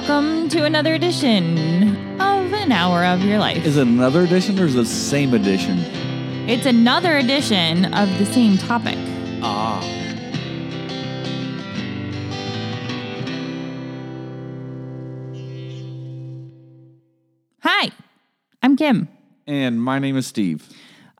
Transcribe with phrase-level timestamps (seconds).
[0.00, 3.64] welcome to another edition of An Hour of Your Life.
[3.64, 5.78] Is it another edition or is it the same edition?
[6.48, 8.98] It's another edition of the same topic.
[9.40, 9.80] Ah.
[17.60, 17.92] Hi,
[18.64, 19.06] I'm Kim.
[19.46, 20.68] And my name is Steve.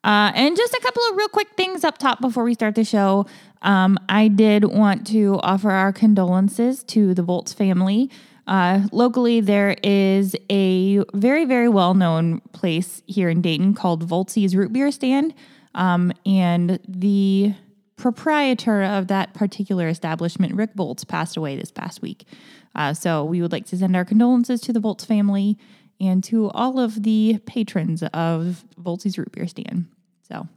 [0.02, 2.82] Uh, and just a couple of real quick things up top before we start the
[2.82, 3.26] show.
[3.62, 8.10] Um, I did want to offer our condolences to the Volts family.
[8.46, 14.54] Uh, locally, there is a very, very well known place here in Dayton called Voltsy's
[14.54, 15.34] Root Beer Stand.
[15.74, 17.54] Um, and the
[17.96, 22.26] proprietor of that particular establishment, Rick Volts, passed away this past week.
[22.74, 25.56] Uh, so we would like to send our condolences to the Volts family
[26.00, 29.86] and to all of the patrons of Voltsy's Root Beer Stand.
[30.28, 30.48] So,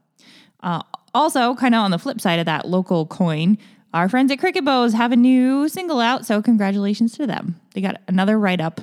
[0.62, 0.82] uh,
[1.14, 3.58] also, kind of on the flip side of that local coin,
[3.94, 6.26] our friends at Cricket Bows have a new single out.
[6.26, 7.60] So, congratulations to them.
[7.74, 8.82] They got another write up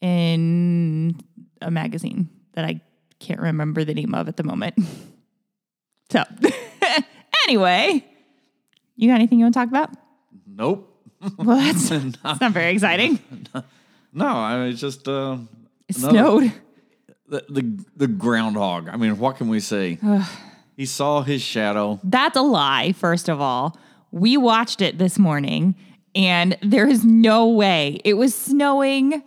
[0.00, 1.16] in
[1.60, 2.80] a magazine that I
[3.18, 4.74] can't remember the name of at the moment.
[6.10, 6.24] So,
[7.46, 8.02] anyway,
[8.96, 9.90] you got anything you want to talk about?
[10.46, 10.90] Nope.
[11.36, 13.18] Well, that's, that's not very exciting.
[14.14, 15.36] No, I mean, it's just uh,
[15.86, 16.50] It snowed.
[17.28, 18.88] the, the the groundhog.
[18.88, 19.98] I mean, what can we say?
[20.78, 22.00] he saw his shadow.
[22.02, 23.78] That's a lie, first of all.
[24.10, 25.74] We watched it this morning,
[26.14, 28.00] and there is no way.
[28.04, 29.22] It was snowing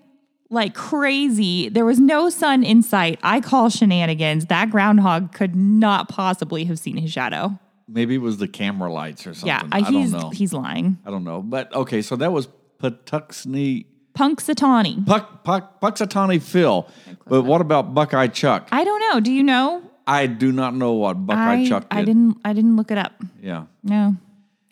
[0.50, 1.70] like crazy.
[1.70, 3.20] There was no sun in sight.
[3.24, 4.48] I call shenanigans.
[4.48, 7.58] That groundhog could not possibly have seen his shadow.
[7.88, 9.48] Maybe it was the camera lights or something.
[9.48, 10.30] Yeah, I, he's don't know.
[10.30, 10.98] he's lying.
[11.06, 11.42] I don't know.
[11.42, 12.48] But okay, so that was
[12.80, 15.06] Patuxni Punxsutawney.
[15.06, 16.88] Puck Puck Puxatawny Phil.
[17.28, 18.68] But what about Buckeye Chuck?
[18.72, 19.20] I don't know.
[19.20, 19.84] Do you know?
[20.08, 21.98] I do not know what Buckeye I, Chuck did.
[21.98, 22.38] I didn't.
[22.44, 23.14] I didn't look it up.
[23.42, 23.66] Yeah.
[23.84, 24.16] No,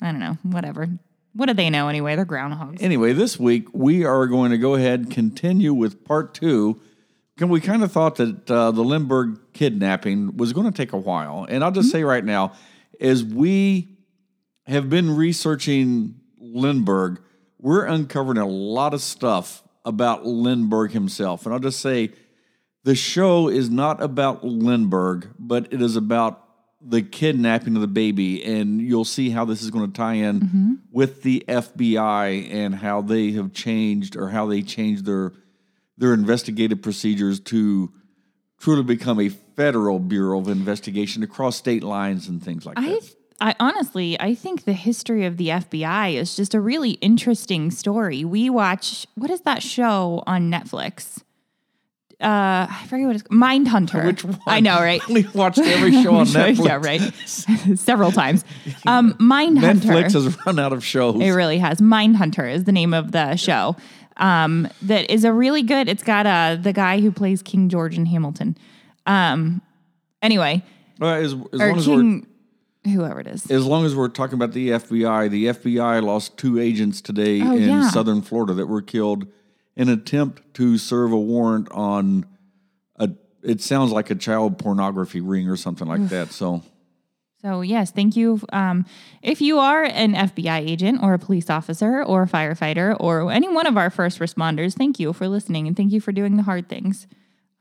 [0.02, 0.38] I don't know.
[0.44, 0.90] Whatever.
[1.34, 2.16] What do they know anyway?
[2.16, 2.82] They're groundhogs.
[2.82, 6.82] Anyway, this week we are going to go ahead and continue with part two.
[7.38, 10.98] Can we kind of thought that uh, the Lindbergh kidnapping was going to take a
[10.98, 12.54] while, and I'll just say right now,
[13.00, 13.98] as we
[14.66, 17.22] have been researching Lindbergh,
[17.58, 22.12] we're uncovering a lot of stuff about Lindbergh himself, and I'll just say,
[22.84, 26.49] the show is not about Lindbergh, but it is about
[26.82, 30.40] the kidnapping of the baby, and you'll see how this is going to tie in
[30.40, 30.74] mm-hmm.
[30.92, 35.34] with the FBI and how they have changed or how they changed their
[35.98, 37.92] their investigative procedures to
[38.58, 43.16] truly become a federal bureau of investigation across state lines and things like I, that.
[43.42, 48.24] I honestly, I think the history of the FBI is just a really interesting story.
[48.24, 51.22] We watch what is that show on Netflix?
[52.22, 53.40] Uh, I forget what it's called.
[53.42, 54.06] Mindhunter.
[54.06, 54.40] Which one?
[54.46, 55.02] I know, right?
[55.10, 56.66] We watched every show on Netflix.
[56.66, 57.78] yeah, right.
[57.80, 58.44] Several times.
[58.86, 59.80] Um, Mindhunter.
[59.80, 61.22] Netflix has run out of shows.
[61.22, 61.80] It really has.
[61.80, 63.78] Mindhunter is the name of the show.
[64.18, 65.88] Um, that is a really good.
[65.88, 68.58] It's got uh the guy who plays King George in Hamilton.
[69.06, 69.62] Um,
[70.22, 70.62] anyway,
[71.00, 72.28] Well, as, as or long as we're King,
[72.94, 73.50] whoever it is.
[73.50, 77.56] as long as we're talking about the FBI, the FBI lost two agents today Oh,
[77.56, 77.90] in yeah.
[77.90, 79.26] southern Florida that were killed
[79.80, 82.26] an attempt to serve a warrant on
[82.98, 83.10] a.
[83.42, 86.32] It sounds like a child pornography ring or something like that.
[86.32, 86.62] So
[87.42, 88.42] So yes, thank you.
[88.52, 88.86] Um,
[89.22, 93.48] if you are an FBI agent or a police officer or a firefighter or any
[93.48, 96.44] one of our first responders, thank you for listening and thank you for doing the
[96.44, 97.08] hard things.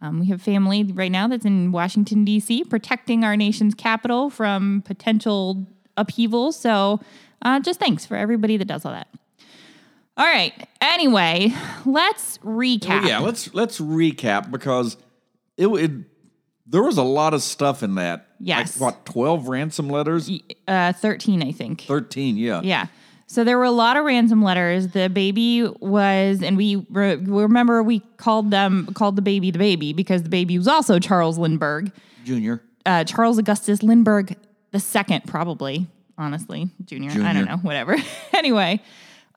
[0.01, 2.65] Um, we have family right now that's in Washington D.C.
[2.65, 6.51] protecting our nation's capital from potential upheaval.
[6.51, 7.01] So
[7.43, 9.09] uh, just thanks for everybody that does all that.
[10.19, 10.53] All right.
[10.81, 11.55] Anyway,
[11.87, 13.07] let's recap.
[13.07, 14.97] yeah, let's let's recap because
[15.57, 15.91] it, it
[16.67, 18.27] there was a lot of stuff in that.
[18.41, 18.81] Yes.
[18.81, 20.31] like, what twelve ransom letters?
[20.67, 21.83] Uh, Thirteen, I think.
[21.83, 22.61] Thirteen, yeah.
[22.63, 22.87] Yeah.
[23.27, 24.89] So there were a lot of ransom letters.
[24.89, 29.93] The baby was, and we re- remember we called them called the baby the baby
[29.93, 31.93] because the baby was also Charles Lindbergh,
[32.25, 32.63] Junior.
[32.87, 34.35] uh, Charles Augustus Lindbergh
[34.73, 35.87] the second, probably.
[36.17, 37.11] Honestly, junior.
[37.11, 37.29] Junior.
[37.29, 37.59] I don't know.
[37.59, 37.97] Whatever.
[38.33, 38.81] anyway,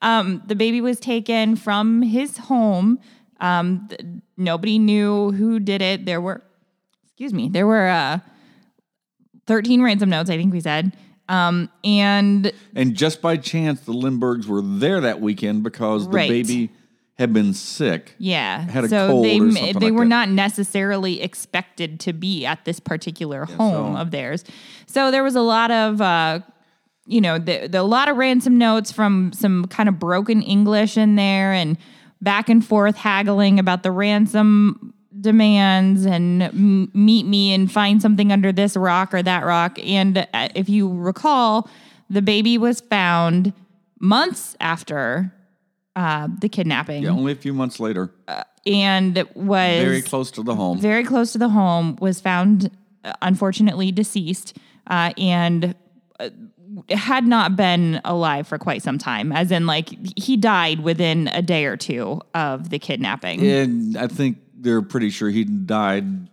[0.01, 2.99] um, the baby was taken from his home.
[3.39, 4.01] Um, th-
[4.37, 6.05] nobody knew who did it.
[6.05, 6.41] There were,
[7.05, 8.19] excuse me, there were uh,
[9.47, 10.29] thirteen ransom notes.
[10.29, 10.95] I think we said.
[11.29, 16.29] Um, and And just by chance, the Lindberghs were there that weekend because the Right.
[16.29, 16.69] baby
[17.17, 18.15] had been sick.
[18.17, 18.61] Yeah.
[18.69, 20.09] had a so cold they or something they like were that.
[20.09, 24.43] not necessarily expected to be at this particular home so- of theirs.
[24.87, 26.39] So there was a lot of uh
[27.11, 30.97] you know, the, the a lot of ransom notes from some kind of broken English
[30.97, 31.77] in there and
[32.21, 38.31] back and forth haggling about the ransom demands and m- meet me and find something
[38.31, 39.77] under this rock or that rock.
[39.83, 41.69] And uh, if you recall,
[42.09, 43.51] the baby was found
[43.99, 45.33] months after
[45.97, 48.11] uh, the kidnapping Yeah, only a few months later,
[48.65, 50.79] and was very close to the home.
[50.79, 52.71] very close to the home, was found
[53.03, 55.75] uh, unfortunately deceased uh, and
[56.21, 56.29] uh,
[56.89, 61.41] had not been alive for quite some time, as in, like, he died within a
[61.41, 63.45] day or two of the kidnapping.
[63.45, 66.29] And I think they're pretty sure he died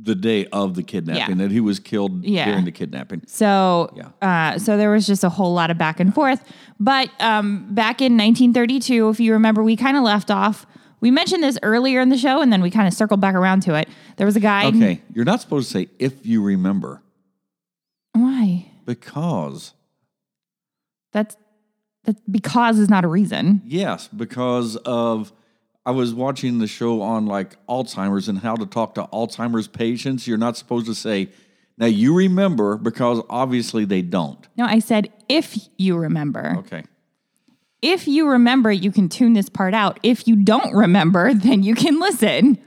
[0.00, 1.44] the day of the kidnapping, Yeah.
[1.46, 2.46] that he was killed Yeah.
[2.46, 3.22] during the kidnapping.
[3.26, 4.08] So, Yeah.
[4.54, 6.42] uh, so there was just a whole lot of back and forth.
[6.80, 10.66] But um, back in 1932, if you remember, we kind of left off.
[11.00, 13.60] We mentioned this earlier in the show, and then we kind of circled back around
[13.62, 13.88] to it.
[14.16, 14.66] There was a guy.
[14.66, 17.02] Okay, you're not supposed to say if you remember
[18.12, 18.66] Why?
[18.84, 19.74] Because
[21.12, 21.36] That's
[22.04, 23.62] that because is not a reason.
[23.64, 25.32] yes, because of
[25.86, 30.26] I was watching the show on like Alzheimer's and how to talk to Alzheimer's patients.
[30.26, 31.28] You're not supposed to say
[31.76, 34.46] now you remember because obviously they don't.
[34.56, 36.56] No, I said if you remember.
[36.58, 36.84] Okay.
[37.82, 40.00] If you remember, you can tune this part out.
[40.02, 42.58] If you don't remember, then you can listen.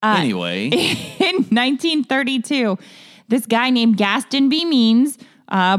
[0.00, 2.78] Uh, anyway, in 1932,
[3.32, 4.66] this guy named Gaston B.
[4.66, 5.16] Means,
[5.48, 5.78] uh,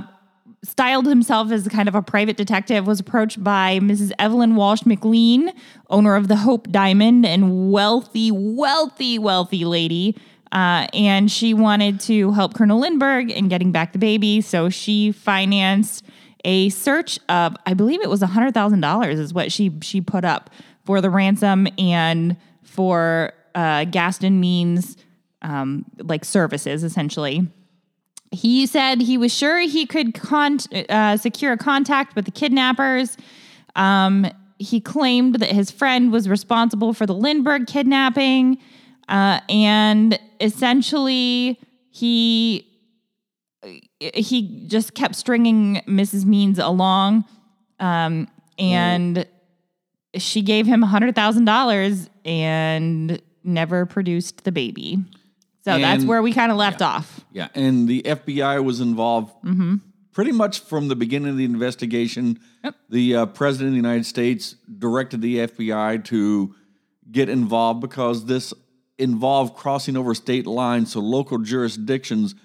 [0.64, 4.12] styled himself as kind of a private detective, was approached by Mrs.
[4.18, 5.52] Evelyn Walsh McLean,
[5.88, 10.18] owner of the Hope Diamond and wealthy, wealthy, wealthy lady.
[10.52, 14.42] Uh, and she wanted to help Colonel Lindbergh in getting back the baby.
[14.42, 16.04] So she financed
[16.44, 20.50] a search of, I believe it was $100,000 is what she, she put up
[20.86, 24.98] for the ransom and for uh, Gaston Means
[25.44, 27.48] um, like services essentially.
[28.32, 30.60] He said he was sure he could con-
[30.90, 33.16] uh, secure a contact with the kidnappers.
[33.76, 38.58] Um, he claimed that his friend was responsible for the Lindbergh kidnapping.
[39.08, 41.60] Uh, and essentially,
[41.92, 42.68] he
[44.00, 46.26] he just kept stringing Mrs.
[46.26, 47.26] Means along,
[47.80, 49.26] um, and
[50.16, 55.04] she gave him hundred thousand dollars and never produced the baby.
[55.66, 57.22] So that's where we kind of left off.
[57.32, 59.34] Yeah, and the FBI was involved
[60.12, 62.40] pretty much from the beginning of the investigation.
[62.90, 66.56] The uh, president of the United States directed the FBI to
[67.12, 68.54] get involved because this
[68.98, 72.36] involved crossing over state lines, so local jurisdictions.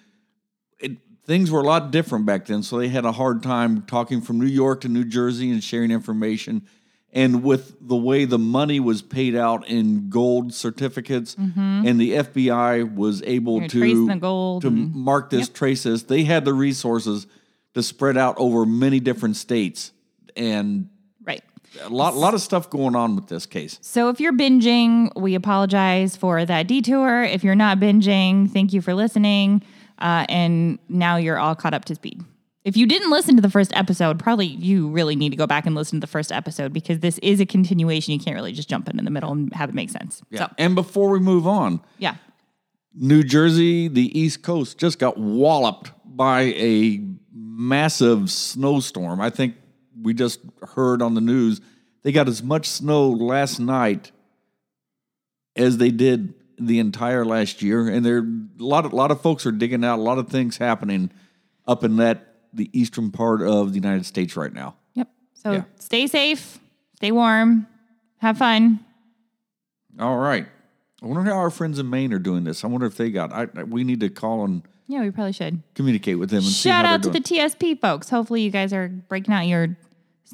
[0.81, 4.21] It, things were a lot different back then, so they had a hard time talking
[4.21, 6.67] from New York to New Jersey and sharing information.
[7.13, 12.95] And with the way the money was paid out in gold certificates, and the FBI
[12.95, 16.03] was able You're to to and- mark this, trace this.
[16.03, 17.27] They had the resources
[17.75, 19.93] to spread out over many different states,
[20.37, 20.89] and
[21.25, 21.43] Right.
[21.83, 23.79] a lot, a lot of stuff going on with this case.
[23.81, 27.23] So if you're binging, we apologize for that detour.
[27.23, 29.63] If you're not binging, thank you for listening.
[29.99, 32.23] Uh, and now you're all caught up to speed.
[32.69, 35.65] If you didn't listen to the first episode, probably you really need to go back
[35.65, 38.12] and listen to the first episode because this is a continuation.
[38.12, 40.20] You can't really just jump in in the middle and have it make sense.
[40.29, 40.49] Yeah.
[40.49, 42.17] So, And before we move on, yeah.
[42.94, 47.00] New Jersey, the East Coast, just got walloped by a
[47.32, 49.19] massive snowstorm.
[49.19, 49.55] I think
[50.03, 50.41] we just
[50.75, 51.62] heard on the news
[52.03, 54.12] they got as much snow last night
[55.56, 59.47] as they did the entire last year, and there a lot of lot of folks
[59.47, 59.99] are digging out.
[59.99, 61.11] A lot of things happening
[61.67, 64.75] up in that the eastern part of the United States right now.
[64.95, 65.09] Yep.
[65.35, 65.62] So Yeah.
[65.78, 66.59] stay safe,
[66.97, 67.67] stay warm,
[68.19, 68.81] have fun.
[69.99, 70.47] All right.
[71.02, 72.64] I wonder how our friends in Maine are doing this.
[72.64, 73.33] I wonder if they got.
[73.33, 75.62] I, we need to call and Yeah, we probably should.
[75.75, 77.37] communicate with them and Shout out to they're the.
[77.38, 78.09] TSP folks.
[78.11, 79.76] Hopefully, you guys are breaking out your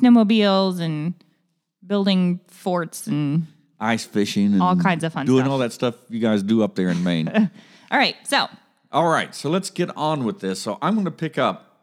[0.00, 1.14] snowmobiles and
[1.86, 3.46] building forts and
[3.78, 5.50] ice fishing and All kinds of fun doing stuff.
[5.52, 7.28] all that stuff you guys do up there in Maine.
[7.90, 8.16] all right.
[8.24, 8.48] So
[8.92, 10.60] all right, so let's get on with this.
[10.62, 11.73] So I'm going to pick up.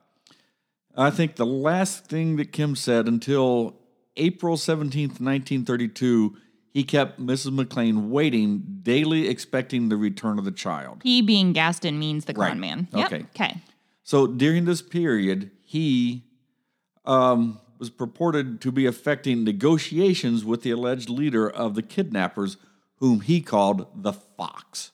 [0.95, 3.77] I think the last thing that Kim said until
[4.17, 6.35] April 17th, 1932,
[6.73, 7.53] he kept Mrs.
[7.53, 11.01] McLean waiting daily, expecting the return of the child.
[11.03, 12.57] he being Gaston means the con Right.
[12.57, 12.87] man.
[12.93, 13.05] Yep.
[13.13, 13.25] Okay.
[13.35, 13.57] Okay.
[14.03, 16.23] So during this period, he
[17.05, 22.57] um, was purported to be affecting negotiations with the alleged leader of the kidnappers,
[22.97, 24.91] whom he called the Fox.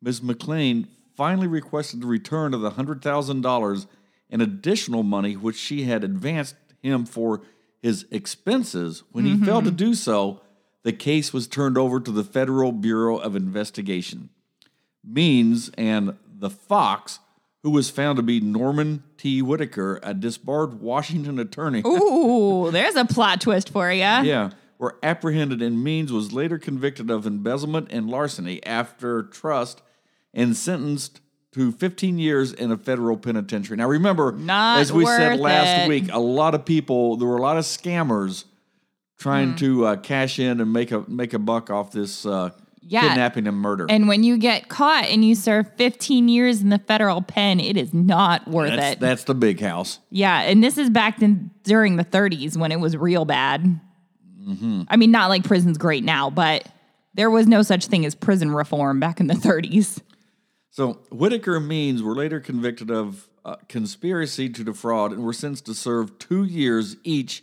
[0.00, 0.22] Ms.
[0.22, 3.86] McLean finally requested the return of the $100,000
[4.30, 7.42] and additional money which she had advanced him for
[7.80, 9.02] his expenses.
[9.12, 9.76] When he failed to mm-hmm.
[9.76, 10.40] do so,
[10.82, 14.30] the case was turned over to the Federal Bureau of Investigation.
[15.04, 17.20] Means and the Fox,
[17.62, 19.42] who was found to be Norman T.
[19.42, 21.82] Whitaker, a disbarred Washington attorney.
[21.86, 24.00] Ooh, there's a plot twist for you.
[24.00, 29.82] Yeah, were apprehended and Means was later convicted of embezzlement and larceny after trust
[30.32, 31.20] and sentenced
[31.58, 33.76] to 15 years in a federal penitentiary.
[33.76, 35.88] Now remember, Not as we said last it.
[35.88, 38.44] week, a lot of people, there were a lot of scammers
[39.18, 42.50] trying to uh, cash in and make a make a buck off this uh,
[42.80, 43.08] Yeah.
[43.08, 43.86] kidnapping and murder.
[43.90, 47.76] And when you get caught and you serve 15 years in the federal pen, it
[47.76, 49.00] is not worth that's, it.
[49.00, 49.98] that's the big house.
[50.10, 53.80] yeah, and this is back in during the 30s when it was real bad.
[54.48, 54.82] Mm-hmm.
[54.88, 56.66] I mean, not like prison's great now, but
[57.14, 60.00] there was no such thing as prison reform back in the 30s.
[60.70, 65.66] So Whitaker and Means were later convicted of uh, conspiracy to defraud and were sentenced
[65.66, 67.42] to serve two years each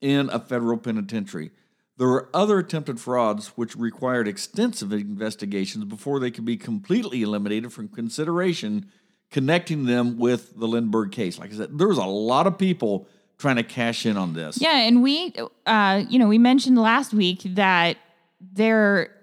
[0.00, 1.50] in a federal penitentiary.
[1.98, 7.72] There were other attempted frauds which required extensive investigations before they could be completely eliminated
[7.72, 8.90] from consideration,
[9.30, 11.38] connecting them with the Lindbergh case.
[11.38, 13.08] Like I said, there was a lot of people
[13.38, 14.60] trying to cash in on this.
[14.60, 15.34] Yeah, and we,
[15.66, 17.96] uh, you know, we mentioned last week that
[18.40, 19.15] they're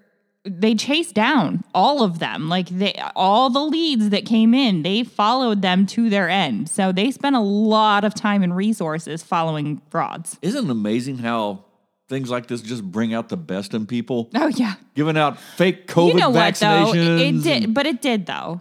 [0.44, 4.82] they chased down all of them, like they all the leads that came in.
[4.82, 9.22] They followed them to their end, so they spent a lot of time and resources
[9.22, 10.38] following frauds.
[10.42, 11.64] Isn't it amazing how
[12.08, 14.28] things like this just bring out the best in people?
[14.34, 16.66] Oh yeah, Giving out fake COVID you know what though?
[16.92, 17.40] vaccinations.
[17.40, 18.60] It did, but it did though.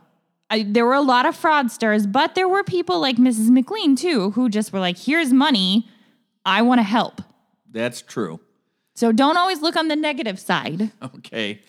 [0.50, 3.50] I, there were a lot of fraudsters, but there were people like Mrs.
[3.50, 5.90] McLean too, who just were like, "Here's money,
[6.46, 7.22] I want to help."
[7.70, 8.40] That's true.
[8.96, 10.92] So don't always look on the negative side.
[11.02, 11.60] Okay.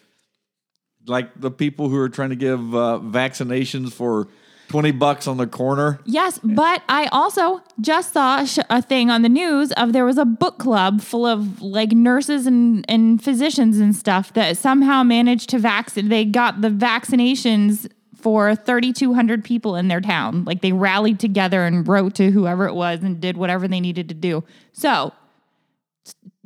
[1.07, 4.29] Like the people who are trying to give uh, vaccinations for
[4.69, 6.01] 20 bucks on the corner.
[6.05, 10.05] Yes, but I also just saw a, sh- a thing on the news of there
[10.05, 15.03] was a book club full of like nurses and, and physicians and stuff that somehow
[15.03, 16.11] managed to vaccinate.
[16.11, 20.45] They got the vaccinations for 3,200 people in their town.
[20.45, 24.09] Like they rallied together and wrote to whoever it was and did whatever they needed
[24.09, 24.45] to do.
[24.73, 25.13] So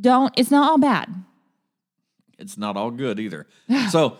[0.00, 1.14] don't, it's not all bad.
[2.36, 3.46] It's not all good either.
[3.90, 4.18] so,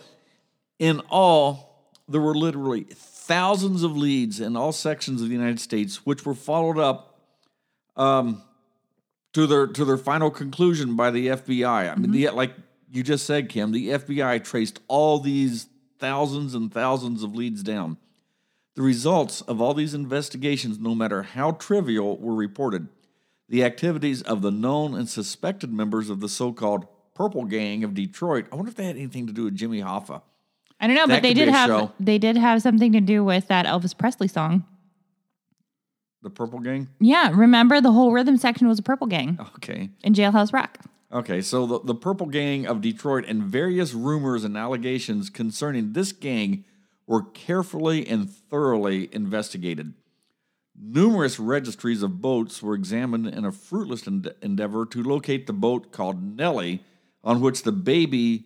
[0.79, 6.05] in all, there were literally thousands of leads in all sections of the United States,
[6.05, 7.19] which were followed up
[7.95, 8.41] um,
[9.33, 11.91] to their to their final conclusion by the FBI.
[11.91, 12.53] I mean, the, like
[12.91, 15.67] you just said, Kim, the FBI traced all these
[15.99, 17.97] thousands and thousands of leads down.
[18.75, 22.87] The results of all these investigations, no matter how trivial, were reported.
[23.49, 27.93] The activities of the known and suspected members of the so called Purple Gang of
[27.93, 28.47] Detroit.
[28.51, 30.21] I wonder if they had anything to do with Jimmy Hoffa.
[30.79, 31.91] I don't know, That but they did have show.
[31.99, 34.65] they did have something to do with that Elvis Presley song.
[36.21, 36.89] The Purple Gang?
[36.99, 39.89] Yeah, remember the whole rhythm section was a Purple Gang Okay.
[40.03, 40.79] in Jailhouse Rock.
[41.11, 46.11] Okay, so the, the Purple Gang of Detroit and various rumors and allegations concerning this
[46.11, 46.65] gang
[47.07, 49.93] were carefully and thoroughly investigated.
[50.81, 55.91] Numerous registries of boats were examined in a fruitless ende- endeavor to locate the boat
[55.91, 56.83] called Nellie,
[57.23, 58.45] on which the baby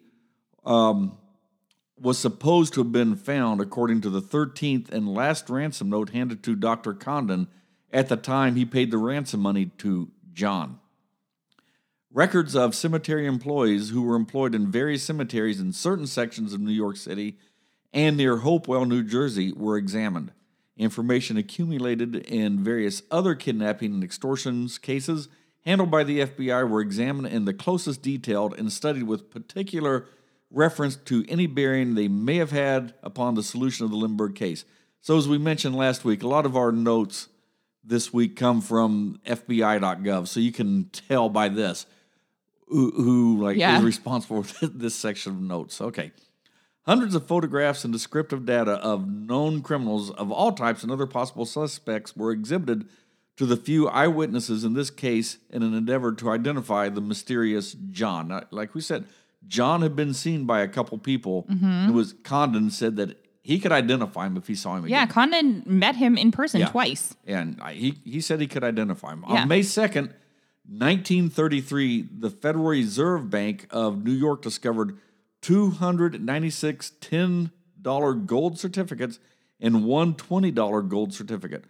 [0.63, 1.17] um,
[2.00, 6.43] was supposed to have been found, according to the 13th and last ransom note handed
[6.43, 6.93] to Dr.
[6.93, 7.47] Condon
[7.91, 10.79] at the time he paid the ransom money to John.
[12.12, 16.71] Records of cemetery employees who were employed in various cemeteries in certain sections of New
[16.71, 17.38] York City
[17.91, 20.31] and near Hopewell, New Jersey, were examined.
[20.77, 25.27] Information accumulated in various other kidnapping and extortions cases
[25.65, 30.07] handled by the FBI were examined in the closest detail and studied with particular
[30.53, 34.63] reference to any bearing they may have had upon the solution of the Lindbergh case.
[35.01, 37.27] So, as we mentioned last week, a lot of our notes
[37.83, 41.86] this week come from FBI.gov, so you can tell by this
[42.67, 43.77] who, who like Yeah.
[43.77, 45.81] is responsible for this section of notes.
[45.81, 46.12] Okay.
[46.86, 51.45] Hundreds of photographs and descriptive data of known criminals of all types and other possible
[51.45, 52.88] suspects were exhibited
[53.38, 58.45] to the few eyewitnesses in this case in an endeavor to identify the mysterious John.
[58.51, 59.05] Like we said,
[59.47, 61.43] John had been seen by a couple people.
[61.50, 61.89] Mm-hmm.
[61.89, 64.91] It was Condon said that he could identify him if he saw him again.
[64.91, 66.69] Yeah, Condon met him in person Yeah.
[66.69, 67.13] twice.
[67.27, 69.25] And I, he, he said he could identify him.
[69.27, 69.41] Yeah.
[69.41, 70.13] On May 2nd,
[70.65, 74.97] 1933, the Federal Reserve Bank of New York discovered
[75.41, 79.19] 296 $10 gold certificates
[79.59, 81.65] and one $20 gold certificate,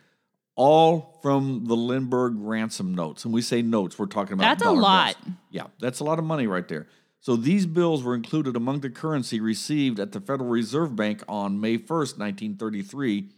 [0.55, 3.25] all from the Lindbergh ransom notes.
[3.25, 4.83] And we say notes, we're talking about That's a dollar bills.
[4.83, 5.17] lot.
[5.49, 6.87] Yeah, that's a lot of money right there.
[7.23, 11.59] So these bills were included among the currency received at the Federal Reserve Bank on
[11.59, 13.29] May 1st, 1933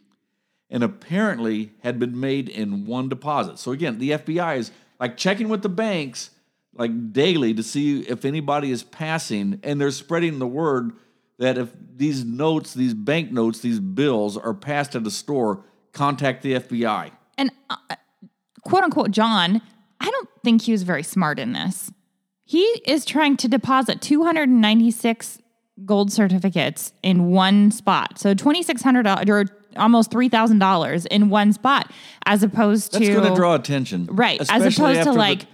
[0.70, 3.60] and apparently had been made in one deposit.
[3.60, 6.32] So again, the FBI is like checking with the banks
[6.74, 10.92] like daily to see if anybody is passing, and they're spreading the word
[11.38, 15.64] that if these notes, these bank notes, these bills are passed at a store,
[15.94, 17.12] contact the FBI.
[17.38, 17.78] And uh,
[18.64, 19.62] quote unquote, John,
[20.02, 21.92] I don't think he was very smart in this.
[22.46, 25.40] He is trying to deposit 296
[25.84, 28.18] gold certificates in one spot.
[28.20, 31.92] So 2,600 or almost $3,000 in one spot,
[32.26, 33.00] as opposed to.
[33.00, 34.40] That's going to draw attention, Right.
[34.50, 35.48] As opposed to the- like,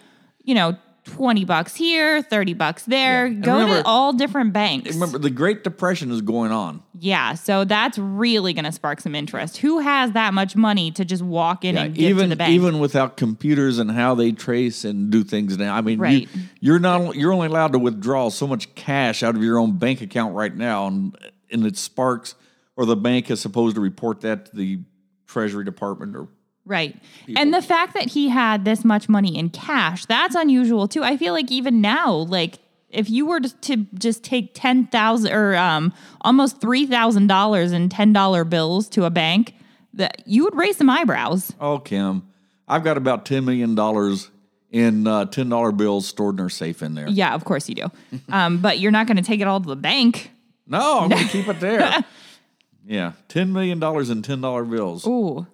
[0.44, 3.26] you know, 20 bucks here, 30 bucks there.
[3.28, 3.40] Yeah.
[3.40, 4.94] Go remember- to all different banks.
[4.94, 6.84] Remember, the Great Depression is going on.
[7.00, 9.58] yeah, so that's really going to spark some interest.
[9.58, 12.36] Who has that much money to just walk in Yeah, and give even to the
[12.36, 12.52] bank?
[12.54, 15.76] even without computers and how they trace and do things now.
[15.76, 16.22] I mean, Right.
[16.22, 16.28] you,
[16.60, 20.02] you're not you're only allowed to withdraw so much cash out of your own bank
[20.02, 21.18] account right now, and
[21.52, 22.36] and it sparks
[22.78, 24.80] or the bank is supposed to report that to the
[25.28, 26.28] Treasury Department or
[26.66, 26.96] Right.
[27.36, 31.04] And the fact that he had this much money in cash, that's unusual too.
[31.04, 35.94] I feel like even now, like if you were to, just take 10,000 or um
[36.22, 39.56] almost $3,000 in $10 bills to a bank,
[39.94, 41.52] that you would raise some eyebrows.
[41.60, 42.24] oh Kim,
[42.68, 44.30] I've got about ten million dollars
[44.70, 47.10] in uh, ten dollar bills stored in our safe in there.
[47.10, 47.92] Yeah, of course you do.
[48.30, 50.32] um, but you're not going to take it all to the bank.
[50.68, 52.06] No, I'm going to keep it there.
[52.86, 55.06] yeah, ten million dollars in ten dollar bills.
[55.06, 55.46] Ooh,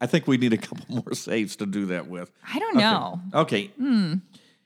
[0.00, 2.30] I think we need a couple more safes to do that with.
[2.52, 3.20] I don't know.
[3.34, 4.14] Okay, hmm.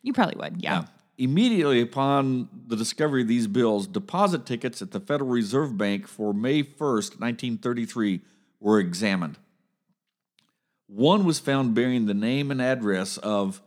[0.02, 0.62] You probably would.
[0.62, 0.80] Yeah.
[0.80, 0.86] Now,
[1.16, 6.32] immediately upon the discovery of these bills, deposit tickets at the Federal Reserve Bank for
[6.32, 8.20] May 1st, 1933,
[8.60, 9.38] were examined.
[10.86, 13.62] One was found bearing the name and address of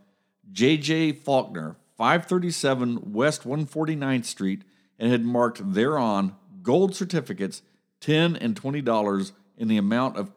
[0.52, 1.14] J.J.
[1.14, 4.62] Faulkner, 537 West 149th Street,
[5.00, 7.62] and had marked thereon gold certificates,
[8.02, 10.36] 10 and $20 in the amount of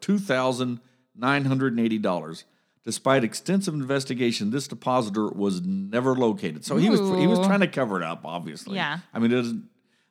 [1.21, 2.43] $2,980.
[2.83, 6.65] Despite extensive investigation, this depositor was never located.
[6.65, 8.75] So he was he was trying to cover it up, obviously.
[8.75, 8.99] Yeah.
[9.13, 9.65] I mean, it isn't,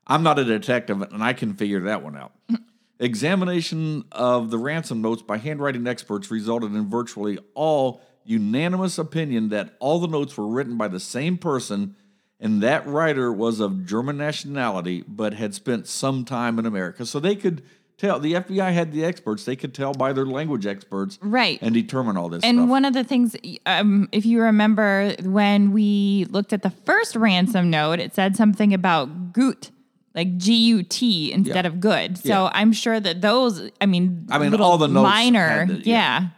[0.07, 2.33] I'm not a detective, and I can figure that one out.
[3.01, 9.75] Examination of the ransom notes by handwriting experts resulted in virtually all unanimous opinion that
[9.81, 11.97] all the notes were written by the same person,
[12.39, 17.05] and that writer was of German nationality but had spent some time in America.
[17.05, 17.63] So they could
[18.01, 18.19] tell.
[18.19, 21.59] The FBI had the experts; they could tell by their language experts, Right.
[21.63, 22.69] and determine all this And stuff.
[22.69, 27.71] one of the things, um, if you remember when we looked at the first ransom
[27.71, 29.71] note, it said something about gut,
[30.15, 31.69] like G U T instead Yeah.
[31.71, 32.19] of good.
[32.19, 32.51] So Yeah.
[32.55, 36.29] I'm sure that those, I mean, I mean, all the notes minor, the- yeah,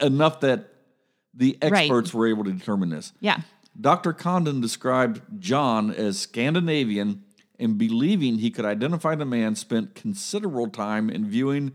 [0.00, 0.68] enough that
[1.34, 1.72] the Right.
[1.74, 3.12] experts were able to determine this.
[3.20, 3.40] yeah,
[3.80, 4.12] Dr.
[4.12, 7.22] Condon described John as Scandinavian
[7.60, 11.72] and believing he could identify the man spent considerable time in viewing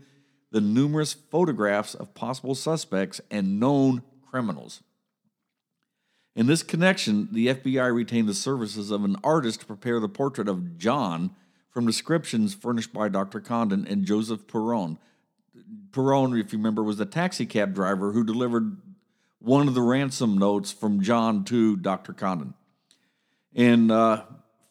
[0.50, 4.82] the numerous photographs of possible suspects and known criminals.
[6.34, 10.48] In this connection, the FBI retained the services of an artist to prepare the portrait
[10.48, 11.34] of John
[11.70, 13.40] from descriptions furnished by Dr.
[13.40, 14.98] Condon and Joseph Perrone.
[15.92, 18.76] Perrone, if you remember, was the taxi cab driver who delivered
[19.38, 22.12] one of the ransom notes from John to Dr.
[22.12, 22.54] Condon.
[23.54, 24.24] And uh,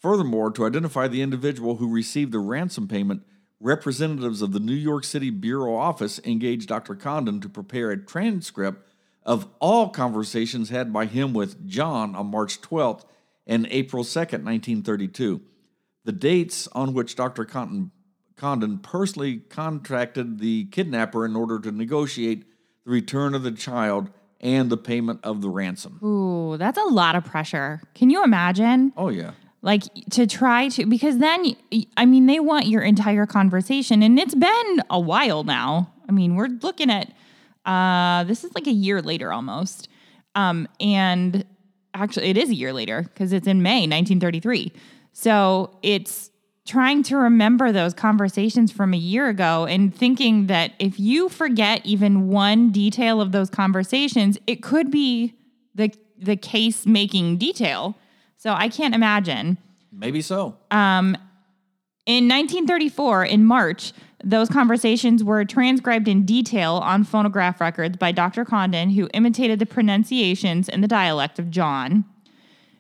[0.06, 3.24] furthermore, to identify the individual who received the ransom payment,
[3.60, 6.94] representatives of the New York City Bureau office engaged Dr.
[6.94, 8.88] Condon to prepare a transcript
[9.24, 13.04] of all conversations had by him with John on March 12th
[13.48, 15.42] and April 2nd, 1932.
[16.04, 17.44] The dates on which Dr.
[17.44, 17.90] Condon,
[18.36, 22.46] Condon personally contracted the kidnapper in order to negotiate
[22.86, 26.00] the return of the child and the payment of the ransom.
[26.04, 27.82] ooh, that's a lot of pressure.
[27.96, 28.94] Can you imagine?
[28.96, 29.32] Oh, yeah.
[29.66, 31.56] Like to try to because then
[31.98, 35.92] i mean they want your entire conversation and it's been a while now.
[36.08, 37.12] I mean we're looking at
[37.66, 39.90] uh this is like a year later almost.
[40.36, 41.44] Um and
[41.96, 44.72] actually it is a year later because it's in may 1933
[45.14, 46.30] so it's
[46.66, 51.84] trying to remember those conversations from a year ago and thinking that if you forget
[51.86, 55.34] even one detail of those conversations it could be
[55.74, 57.98] the the case making detail
[58.46, 59.58] so i can't imagine
[59.98, 60.58] Maybe so.
[60.72, 61.18] Um,
[62.06, 68.46] in 1934, in March, those conversations were transcribed in detail on phonograph records by Dr.
[68.46, 72.06] Condon, who imitated the pronunciations and the dialect of John.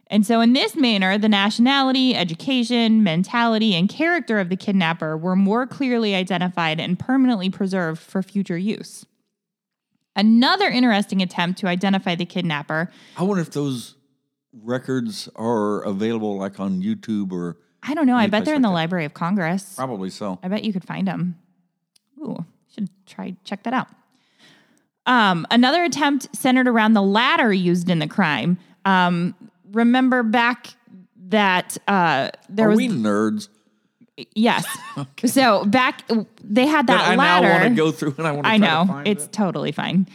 [0.07, 5.35] And so, in this manner, the nationality, education, mentality, and character of the kidnapper were
[5.35, 9.05] more clearly identified and permanently preserved for future use.
[10.15, 13.94] Another interesting attempt to identify the kidnapper I wonder if those
[14.63, 18.69] records are available like on YouTube or I don't know, I bet they're in like
[18.69, 18.73] the that.
[18.75, 19.75] Library of Congress.
[19.75, 20.39] probably so.
[20.41, 21.37] I bet you could find them.
[22.19, 23.87] Ooh, should try check that out.
[25.05, 28.57] Um, another attempt centered around the ladder used in the crime.
[28.85, 29.35] Um,
[29.71, 30.69] remember back
[31.27, 33.49] that uh, there Are was we nerds?
[34.33, 34.65] yes.
[34.97, 35.27] okay.
[35.27, 36.01] So back
[36.43, 37.47] they had that That I ladder.
[37.47, 39.31] now want to go through and I want to I know it's it.
[39.31, 40.07] totally fine.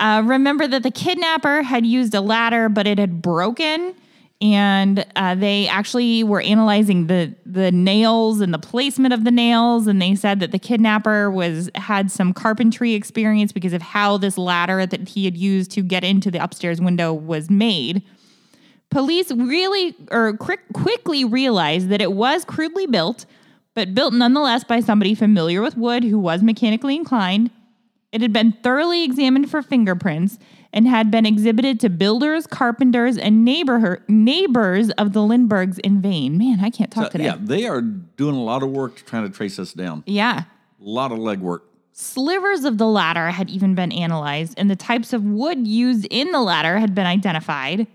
[0.00, 3.94] Uh, remember that the kidnapper had used a ladder, but it had broken,
[4.40, 9.88] and uh, they actually were analyzing the the nails and the placement of the nails,
[9.88, 14.38] and they said that the kidnapper was had some carpentry experience because of how this
[14.38, 18.02] ladder that he had used to get into the upstairs window was made.
[18.90, 23.26] Police really or quick, quickly realized that it was crudely built,
[23.74, 27.50] but built nonetheless by somebody familiar with wood who was mechanically inclined.
[28.10, 30.38] It had been thoroughly examined for fingerprints
[30.72, 36.38] and had been exhibited to builders, carpenters, and neighbor, neighbors of the Lindberghs in vain.
[36.38, 37.24] Man, I can't talk today.
[37.24, 40.04] Yeah, they are doing a lot of work trying to trace us down.
[40.06, 40.44] yeah.
[40.80, 41.62] A lot of legwork.
[41.90, 46.30] Slivers of the ladder had even been analyzed, and the types of wood used in
[46.30, 47.88] the ladder had been identified.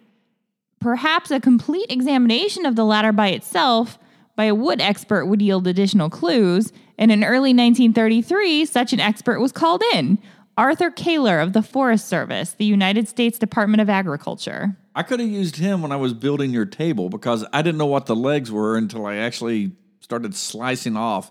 [0.82, 3.97] Perhaps a complete examination of the ladder by itself
[4.36, 6.73] by a wood expert would yield additional clues,
[7.04, 10.18] and in early 1933, such an expert was called in
[10.58, 14.78] Arthur Koehler of the Forest Service, the United States Department of Agriculture.
[14.96, 17.88] I could have used him when I was building your table because I didn't know
[17.88, 21.30] what the legs were until I actually started slicing off.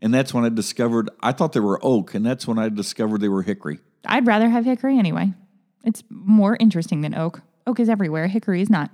[0.00, 3.20] And that's when I discovered I thought they were oak, and that's when I discovered
[3.20, 3.78] they were hickory.
[4.04, 5.34] I'd rather have hickory anyway.
[5.84, 7.42] It's more interesting than oak.
[7.64, 8.90] Oak is everywhere, hickory is not.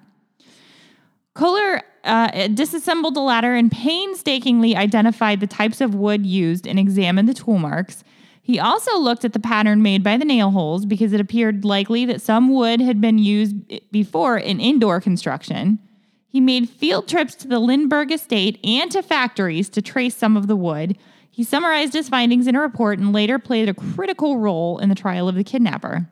[1.38, 7.28] Koehler uh, disassembled the ladder and painstakingly identified the types of wood used and examined
[7.28, 8.02] the tool marks.
[8.42, 12.04] He also looked at the pattern made by the nail holes because it appeared likely
[12.06, 13.54] that some wood had been used
[13.92, 15.78] before in indoor construction.
[16.26, 20.48] He made field trips to the Lindbergh estate and to factories to trace some of
[20.48, 20.98] the wood.
[21.30, 24.96] He summarized his findings in a report and later played a critical role in the
[24.96, 26.08] trial of the kidnapper.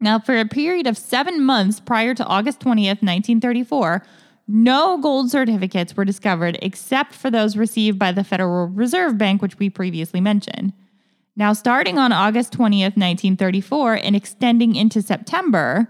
[0.00, 4.02] Now, for a period of seven months prior to August 20th, 1934,
[4.48, 9.58] no gold certificates were discovered except for those received by the Federal Reserve Bank, which
[9.58, 10.72] we previously mentioned.
[11.34, 15.88] Now, starting on August 20th, 1934, and extending into September,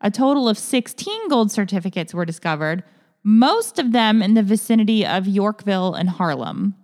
[0.00, 2.82] a total of 16 gold certificates were discovered,
[3.22, 6.74] most of them in the vicinity of Yorkville and Harlem.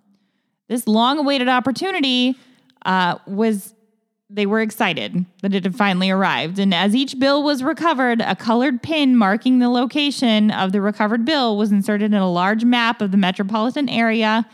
[0.69, 2.37] This long awaited opportunity
[2.85, 3.74] uh, was,
[4.35, 6.59] they were excited that it had finally arrived.
[6.59, 11.25] And as each bill was recovered, a colored pin marking the location of the recovered
[11.25, 14.45] bill was inserted in a large map of the metropolitan area,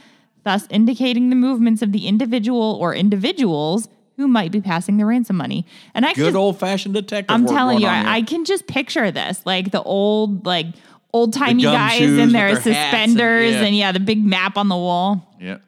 [0.44, 5.36] thus indicating the movements of the individual or individuals who might be passing the ransom
[5.36, 5.64] money.
[5.94, 7.34] And I Good old fashioned detective.
[7.34, 8.16] I'm telling you, I.
[8.16, 10.66] I can just picture this, like the old, like
[11.14, 13.62] old timey guys in their their hats and- suspenders, yeah.
[13.62, 15.26] and yeah, the big map on the wall.
[15.40, 15.58] yeah.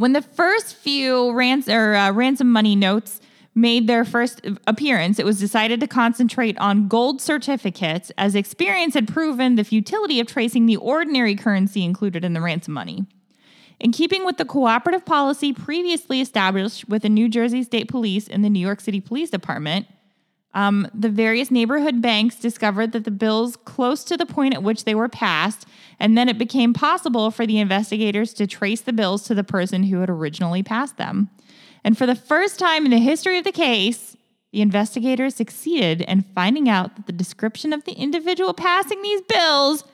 [0.00, 3.20] When the first few rans- or, uh, ransom money notes
[3.54, 9.06] made their first appearance, it was decided to concentrate on gold certificates, as experience had
[9.06, 13.04] proven the futility of tracing the ordinary currency included in the ransom money.
[13.78, 18.42] In keeping with the cooperative policy previously established with the New Jersey State Police and
[18.42, 19.86] the New York City Police Department,
[20.54, 24.84] um, the various neighborhood banks discovered that the bills close to the point at which
[24.84, 25.66] they were passed,
[26.00, 29.84] and then it became possible for the investigators to trace the bills to the person
[29.84, 31.30] who had originally passed them.
[31.84, 34.16] And for the first time in the history of the case,
[34.52, 39.84] the investigators succeeded in finding out that the description of the individual passing these bills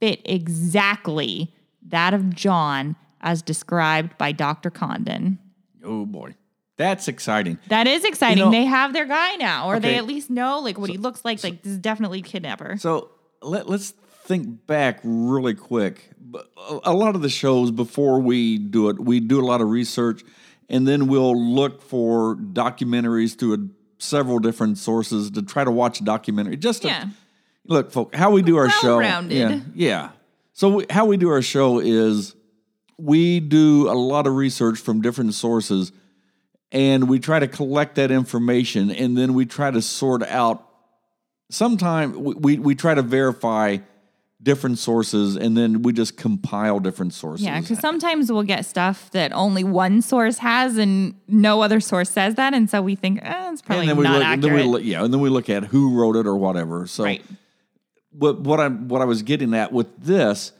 [0.00, 4.70] fit exactly that of John as described by Dr.
[4.70, 5.38] Condon.
[5.82, 6.34] Oh boy,
[6.76, 7.58] that's exciting.
[7.68, 8.44] That is exciting.
[8.44, 11.24] know- they have their guy now, or they at least know like what he looks
[11.24, 11.42] like.
[11.44, 12.76] Like this is definitely kidnapper.
[12.78, 13.10] So
[13.42, 13.90] let, let's
[14.24, 16.10] think back really quick.
[16.84, 20.22] A- lot of the shows before we do it, we do a lot of research,
[20.68, 23.58] and then we'll look for documentaries through a,
[24.02, 26.56] several different sources to try to watch a documentary.
[26.56, 27.04] Just to, Yeah.
[27.66, 28.98] look, folk, how we do our show.
[29.00, 30.10] Yeah, yeah.
[30.54, 32.34] So we, how we do our show is
[32.98, 35.92] we do a lot of research from different sources,
[36.74, 40.68] and we try to collect that information, and then we try to sort out
[41.48, 43.78] sometimes we, we, try to verify
[44.42, 47.46] different sources and then we just compile different sources.
[47.46, 52.10] Yeah, because sometimes we'll get stuff that only one source has and no other source
[52.10, 54.42] says that, and so we think eh, it's probably and then we not look, and
[54.42, 54.66] then accurate.
[54.66, 56.88] we look, yeah, and then we look at who wrote it or whatever.
[56.88, 57.22] So right.
[58.10, 60.50] what what I what I was getting at with this,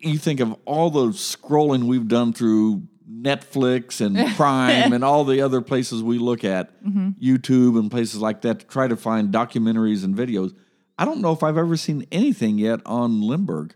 [0.00, 5.40] you think of all the scrolling we've done through Netflix and Prime and all the
[5.40, 7.10] other places we look at, Mm-hmm.
[7.22, 10.54] YouTube and places like that to try to find documentaries and videos.
[10.98, 13.74] I don't know if I've ever seen anything yet on Lindbergh,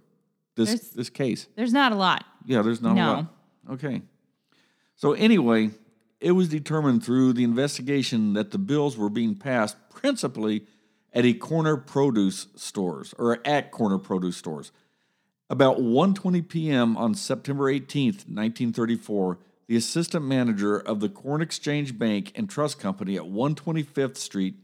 [0.56, 1.46] this There's- this case.
[1.56, 2.24] There's not a lot.
[2.46, 3.26] Yeah, there's not a lot.
[3.72, 4.02] Okay.
[4.96, 5.70] So anyway,
[6.20, 10.66] it was determined through the investigation that the bills were being passed principally
[11.12, 14.72] at a corner produce stores or at corner produce stores.
[15.50, 16.96] About 1:20 p.m.
[16.96, 23.16] on September 18, 1934, the assistant manager of the Corn Exchange Bank and Trust Company
[23.16, 24.54] at 125th Street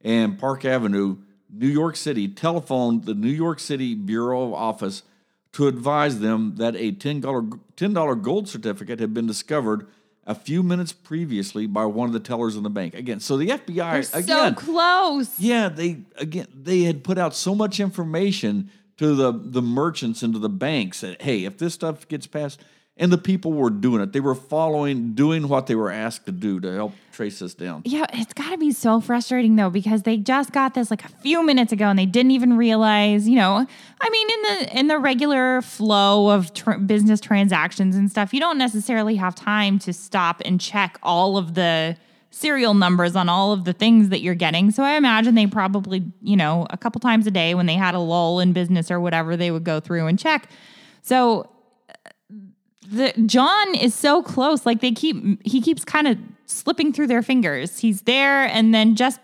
[0.00, 5.04] and Park Avenue, New York City, telephoned the New York City Bureau of Office
[5.52, 9.86] to advise them that a $10, $10 gold certificate had been discovered
[10.26, 12.94] a few minutes previously by one of the tellers in the bank.
[12.94, 15.40] Again, so the FBI so again, close.
[15.40, 20.34] yeah, they again they had put out so much information to the the merchants and
[20.34, 22.60] to the banks that hey, if this stuff gets passed,
[22.98, 26.32] and the people were doing it, they were following, doing what they were asked to
[26.32, 27.82] do to help trace this down.
[27.84, 31.08] Yeah, it's got to be so frustrating though because they just got this like a
[31.08, 33.66] few minutes ago and they didn't even realize, you know,
[34.00, 36.50] I mean in the in the regular flow of
[36.86, 41.54] business transactions and stuff, you don't necessarily have time to stop and check all of
[41.54, 41.96] the
[42.30, 44.70] serial numbers on all of the things that you're getting.
[44.70, 47.94] So I imagine they probably, you know, a couple times a day when they had
[47.94, 50.48] a lull in business or whatever, they would go through and check.
[51.02, 51.50] So
[51.88, 52.10] uh,
[52.90, 54.66] the John is so close.
[54.66, 57.78] Like they keep he keeps kind of slipping through their fingers.
[57.78, 59.20] He's there and then just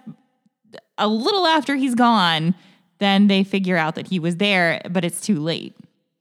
[0.99, 2.55] a little after he's gone,
[2.99, 5.75] then they figure out that he was there, but it's too late.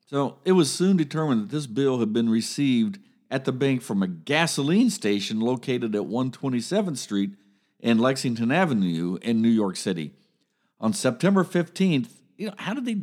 [0.07, 2.99] So it was soon determined that this bill had been received
[3.33, 7.31] at the bank from a gasoline station located at 127th Street
[7.81, 10.13] and Lexington Avenue in New York City.
[10.79, 12.97] On September 15th, you know, how did they?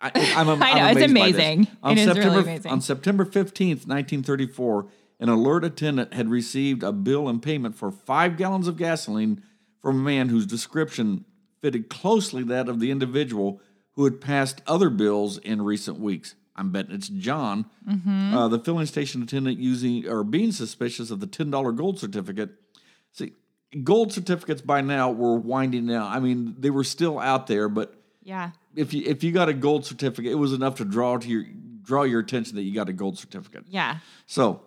[0.00, 1.10] I, I'm, I'm I know, it's by this.
[1.12, 1.68] amazing.
[1.80, 2.72] On It is really September, amazing.
[2.72, 4.88] On September 15th, 1934,
[5.20, 9.44] an alert attendant had received a bill and payment for five gallons of gasoline
[9.80, 11.24] from a man whose description
[11.60, 13.60] fitted closely that of the individual
[13.92, 16.34] who had passed other bills in recent weeks.
[16.56, 18.34] I'm betting it's John, Mm-hmm.
[18.36, 22.50] uh, the filling station attendant, using or being suspicious of the ten dollar gold certificate.
[23.12, 23.32] See,
[23.82, 26.10] gold certificates by now were winding down.
[26.12, 28.50] I mean, they were still out there, but Yeah.
[28.76, 31.44] if you if you got a gold certificate, it was enough to draw to your
[31.82, 33.64] draw your attention that you got a gold certificate.
[33.68, 33.98] Yeah.
[34.26, 34.60] So,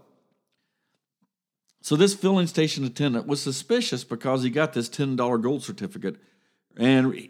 [1.82, 6.18] so this filling station attendant was suspicious because he got this ten dollar gold certificate,
[6.78, 7.30] and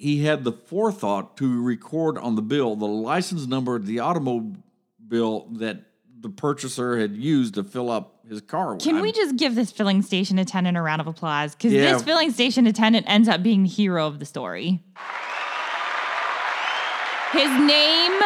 [0.00, 5.46] he had the forethought to record on the bill the license number of the automobile
[5.52, 5.82] that
[6.20, 8.76] the purchaser had used to fill up his car.
[8.76, 11.54] Can I'm- we just give this filling station attendant a round of applause?
[11.54, 11.92] Because Yeah.
[11.92, 14.82] this filling station attendant ends up being the hero of the story.
[17.32, 18.20] His name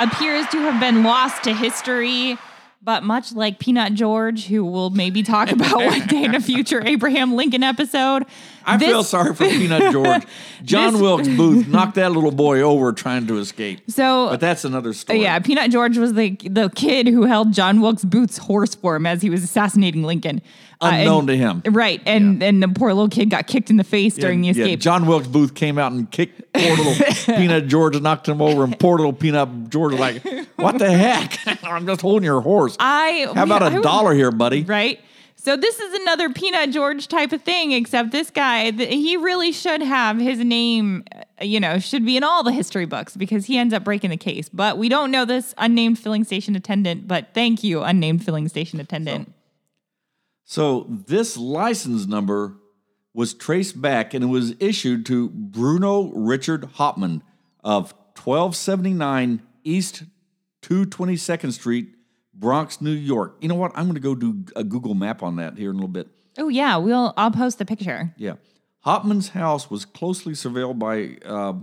[0.00, 2.36] appears to have been lost to history,
[2.82, 6.82] but much like Peanut George, who we'll maybe talk about one day in a future
[6.86, 8.24] Abraham Lincoln episode,
[8.66, 10.22] I this- feel sorry for Peanut George.
[10.62, 13.80] John This- Wilkes Booth knocked that little boy over trying to escape.
[13.88, 15.22] So But that's another story.
[15.22, 19.06] Yeah, Peanut George was the the kid who held John Wilkes Booth's horse for him
[19.06, 20.40] as he was assassinating Lincoln.
[20.80, 21.62] Uh, and- Unknown to him.
[21.66, 24.64] Right, and and the poor little kid got kicked in the face during the Yeah,
[24.64, 24.80] escape.
[24.80, 26.94] John Wilkes Booth came out and kicked poor little
[27.36, 30.22] Peanut George and knocked him over, and poor little Peanut George was like,
[30.56, 31.38] "What the heck?
[31.64, 32.76] I'm just holding your horse.
[32.80, 35.00] I How about a a dollar here, buddy?" Right.
[35.44, 39.52] So this is another Peanut George type of thing, except this guy, th- he really
[39.52, 43.44] should have his name, uh, you know, should be in all the history books because
[43.44, 44.48] he ends up breaking the case.
[44.48, 47.06] But we don't know this unnamed filling station attendant.
[47.06, 49.34] But thank you, unnamed filling station attendant.
[50.44, 52.56] So this license number
[53.12, 57.22] was traced back, and it was issued to Bruno Richard Hauptmann
[57.62, 60.04] of 1279 East
[60.62, 61.94] 222nd Street,
[62.34, 63.36] Bronx, New York.
[63.40, 63.72] You know what?
[63.74, 66.08] I'm going to go do a Google map on that here in a little bit.
[66.38, 67.14] Oh yeah, we'll.
[67.16, 68.12] I'll post the picture.
[68.16, 68.34] Yeah.
[68.84, 71.54] Hauptmann's house was closely surveilled by uh,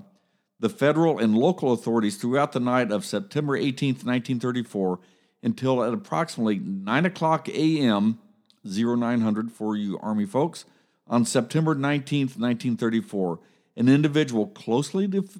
[0.59, 4.99] the federal and local authorities throughout the night of September 18th, 1934,
[5.43, 8.19] until at approximately 9 o'clock a.m.,
[8.63, 10.65] 0900 for you Army folks,
[11.07, 13.39] on September 19th, 1934,
[13.75, 15.39] an individual closely def-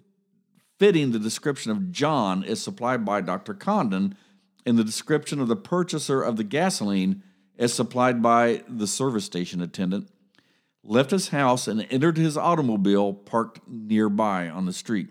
[0.77, 3.53] fitting the description of John as supplied by Dr.
[3.53, 4.15] Condon
[4.65, 7.24] and the description of the purchaser of the gasoline
[7.58, 10.10] as supplied by the service station attendant
[10.84, 15.10] left his house and entered his automobile parked nearby on the street.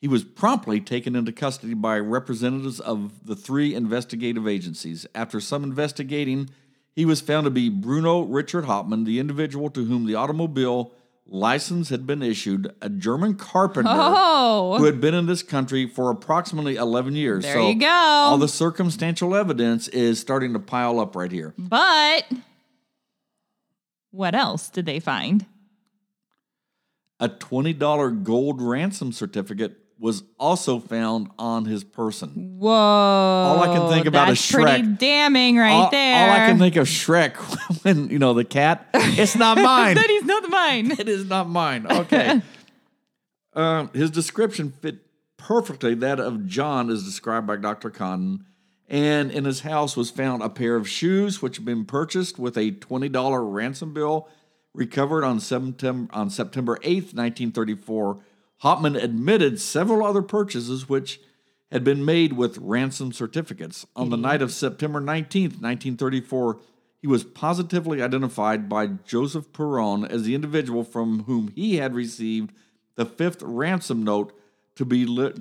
[0.00, 5.06] He was promptly taken into custody by representatives of the three investigative agencies.
[5.14, 6.50] After some investigating,
[6.92, 10.92] he was found to be Bruno Richard Hauptmann, the individual to whom the automobile
[11.26, 14.76] license had been issued, a German carpenter Oh.
[14.78, 17.44] who had been in this country for approximately 11 years.
[17.44, 17.86] There so you go.
[17.86, 21.54] All the circumstantial evidence is starting to pile up right here.
[21.56, 22.24] But
[24.10, 25.46] what else did they find?
[27.20, 32.56] A $20 gold ransom certificate was also found on his person.
[32.58, 32.72] Whoa!
[32.72, 34.98] All I can think about is that's pretty Shrek.
[34.98, 36.28] damning, right all, there.
[36.28, 37.36] all I can think of Shrek
[37.84, 39.94] when, you know, the cat, it's not mine.
[39.94, 40.90] that he's not mine.
[40.98, 41.86] it is not mine.
[41.88, 42.42] Okay.
[43.54, 47.88] um, his description fit perfectly that of John as described by Dr.
[47.88, 48.44] Condon.
[48.88, 52.58] And in his house was found a pair of shoes which had been purchased with
[52.58, 54.28] a $20 ransom bill
[54.74, 58.18] recovered on September, on September 8th, 1934.
[58.62, 61.20] Hauptmann admitted several other purchases which
[61.70, 63.86] had been made with ransom certificates.
[63.96, 66.60] On the night of September 19, 1934,
[67.00, 72.52] he was positively identified by Joseph Perrone as the individual from whom he had received
[72.94, 74.32] the fifth ransom note
[74.76, 75.32] to be li-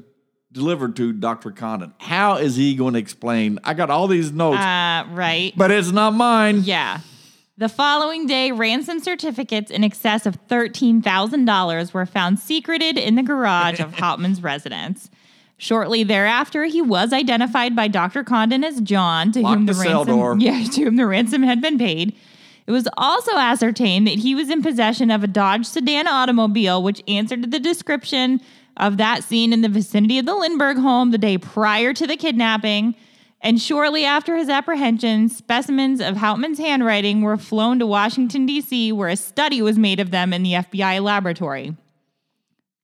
[0.52, 1.52] delivered to Dr.
[1.52, 1.94] Condon.
[2.00, 3.60] How is he going to explain?
[3.64, 5.54] I got all these notes, Uh, right.
[5.56, 6.64] but it's not mine.
[6.64, 7.02] Yeah.
[7.62, 13.80] The following day, ransom certificates in excess of $13,000 were found secreted in the garage
[13.80, 15.12] of Hauptmann's residence.
[15.58, 18.24] Shortly thereafter, he was identified by Dr.
[18.24, 21.62] Condon as John, to Lock whom the, the ransom yeah, to whom the ransom had
[21.62, 22.16] been paid.
[22.66, 27.04] It was also ascertained that he was in possession of a Dodge sedan automobile, which
[27.08, 28.42] answered to the description
[28.78, 32.18] of that seen in the vicinity of the Lindbergh home the day prior to the
[32.18, 32.96] kidnapping.
[33.44, 39.10] And shortly after his apprehension, specimens of Hauptmann's handwriting were flown to Washington, D.C., where
[39.10, 41.76] a study was made of them in the FBI laboratory.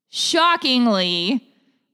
[0.09, 1.43] Shockingly,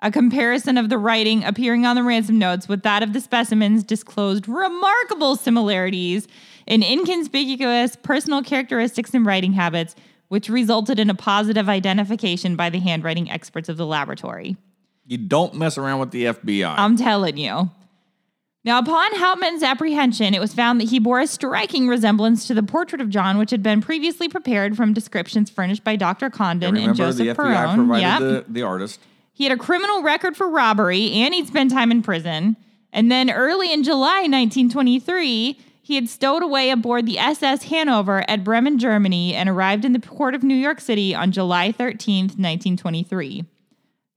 [0.02, 3.84] a comparison of the writing appearing on the ransom notes with that of the specimens
[3.84, 6.28] disclosed remarkable similarities
[6.66, 9.96] in inconspicuous personal characteristics and writing habits,
[10.30, 14.56] which resulted in a positive identification by the handwriting experts of the laboratory.
[15.06, 16.76] You don't mess around with the FBI.
[16.78, 17.70] I'm telling you.
[18.66, 22.64] Now, upon Hauptmann's apprehension, it was found that he bore a striking resemblance to the
[22.64, 26.30] portrait of John, which had been previously prepared from descriptions furnished by Dr.
[26.30, 28.20] Condon and Joseph the FBI provided Yep.
[28.20, 29.02] the, the artist.
[29.34, 32.56] He had a criminal record for robbery and he'd spent time in prison.
[32.94, 38.44] And then early in July 1923, he had stowed away aboard the SS Hanover at
[38.46, 43.44] Bremen, Germany, and arrived in the port of New York City on July 13th, 1923.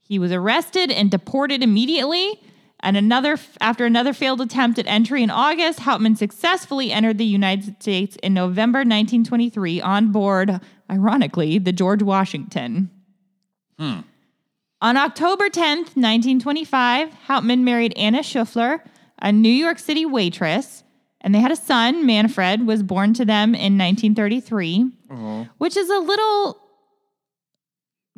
[0.02, 2.40] He was arrested and deported immediately.
[2.80, 7.80] And another after another failed attempt at entry in August, Hauptmann successfully entered the United
[7.82, 10.60] States in November 1923 on board,
[10.90, 12.90] ironically, the George Washington.
[13.78, 14.00] Hmm.
[14.82, 18.80] On October 10th, 1925, Hauptmann married Anna Schoeffler,
[19.20, 20.84] a New York City waitress,
[21.22, 25.44] and they had a son, Manfred, was born to them in 1933, uh-huh.
[25.56, 26.60] which is a little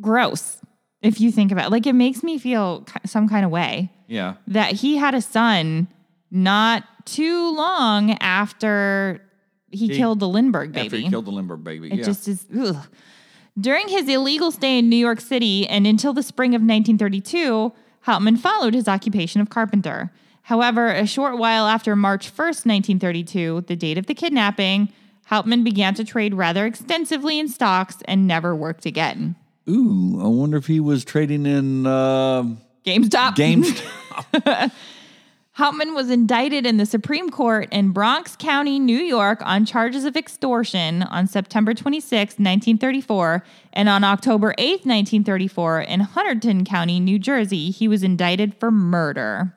[0.01, 0.59] gross
[1.01, 1.71] if you think about it.
[1.71, 4.35] Like it makes me feel some kind of way Yeah.
[4.47, 5.87] that he had a son
[6.31, 9.21] not too long after
[9.71, 10.85] he, He- killed the Lindbergh baby.
[10.87, 11.87] After he killed the Lindbergh baby.
[11.91, 12.03] It yeah.
[12.05, 12.45] just is.
[12.59, 12.75] Ugh.
[13.59, 18.37] During his illegal stay in New York City and until the spring of 1932, Hauptmann
[18.37, 20.11] followed his occupation of carpenter.
[20.43, 24.89] However, a short while after March 1st, 1932, the date of the kidnapping,
[25.27, 29.35] Hauptmann began to trade rather extensively in stocks and never worked again.
[29.69, 32.43] Ooh, I wonder if he was trading in uh,
[32.85, 33.35] GameStop.
[33.35, 33.81] games.
[35.53, 40.15] Hauptmann was indicted in the Supreme Court in Bronx County, New York, on charges of
[40.15, 47.71] extortion on September 26, 1934, and on October 8, 1934, in Hunterdon County, New Jersey,
[47.71, 49.53] he was indicted for murder.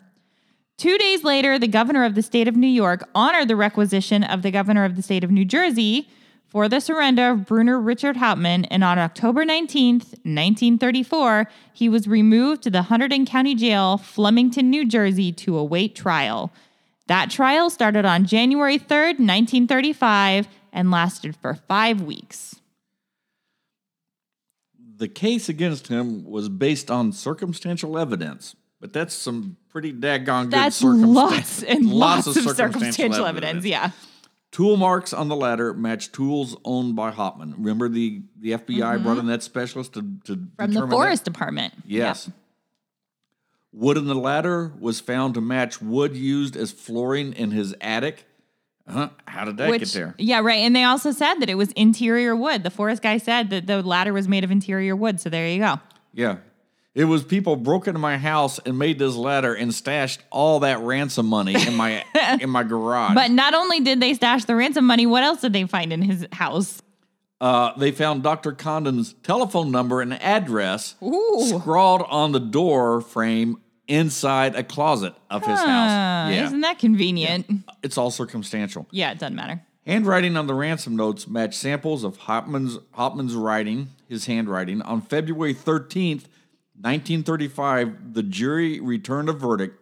[0.76, 4.42] Two days later, the governor of the state of New York honored the requisition of
[4.42, 6.08] the governor of the state of New Jersey
[6.52, 12.62] for the surrender of Bruno Richard Hauptmann, and on October 19, 1934, he was removed
[12.64, 16.52] to the Hunterdon County Jail, Flemington, New Jersey, to await trial.
[17.06, 22.56] That trial started on January 3, 1935, and lasted for five weeks.
[24.98, 30.52] the case against him was based on circumstantial evidence, but that's some pretty daggone good
[30.52, 33.64] That's lots and lots, of circumstantial, evidence.
[33.64, 33.90] Yeah.
[34.52, 37.54] Tool marks on the ladder match tools owned by Hauptmann.
[37.56, 40.44] Remember the, the FBI brought in that specialist to, to Mm-hmm.
[40.56, 40.94] From the determine that?
[40.96, 41.74] forest department.
[41.86, 42.30] Yes.
[43.72, 48.26] Wood in the ladder was found to match wood used as flooring in his attic.
[48.86, 49.08] Huh?
[49.26, 50.14] How did that Which, get there?
[50.18, 50.58] Yeah, right.
[50.58, 52.62] And they also said that it was interior wood.
[52.64, 55.18] The forest guy said that the ladder was made of interior wood.
[55.20, 55.80] So there you go.
[56.12, 56.36] Yeah.
[56.94, 60.78] It was people broke into my house and made this ladder and stashed all that
[60.80, 62.04] ransom money in my
[62.40, 63.14] in my garage.
[63.14, 66.02] But not only did they stash the ransom money, what else did they find in
[66.02, 66.82] his house?
[67.40, 68.52] uh, they found Dr.
[68.52, 71.40] Condon's telephone number and address Ooh.
[71.58, 73.56] scrawled on the door frame
[73.88, 76.32] inside a closet of his Ah, house.
[76.34, 76.44] Yeah.
[76.46, 77.46] Isn't that convenient?
[77.82, 78.86] It's all circumstantial.
[78.92, 79.60] Yeah, it doesn't matter.
[79.84, 84.80] Handwriting on the ransom notes matched samples of Hauptmann's, Hauptmann's writing, his handwriting.
[84.82, 86.26] On February 13th,
[86.82, 89.78] 1935, the jury returned a verdict.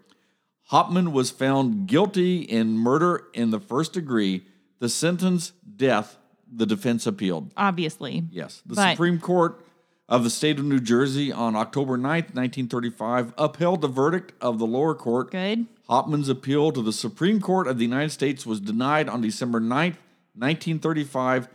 [0.65, 4.45] Hauptmann was found guilty in murder in the first degree.
[4.81, 6.19] The sentence, death,
[6.51, 7.53] the defense appealed.
[7.57, 8.25] Obviously.
[8.31, 8.63] Yes.
[8.67, 9.65] The But- Supreme Court
[10.09, 14.67] of the state of New Jersey on October 9th, 1935, upheld the verdict of the
[14.67, 15.31] lower court.
[15.31, 15.67] Good.
[15.89, 19.97] Hauptmann's appeal to the Supreme Court of the United States was denied on December 9th,
[20.35, 21.49] 1935,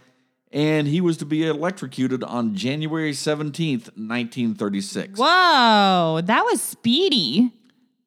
[0.55, 5.19] and he was to be electrocuted on January 17th, 1936.
[5.19, 7.51] Whoa, that was speedy.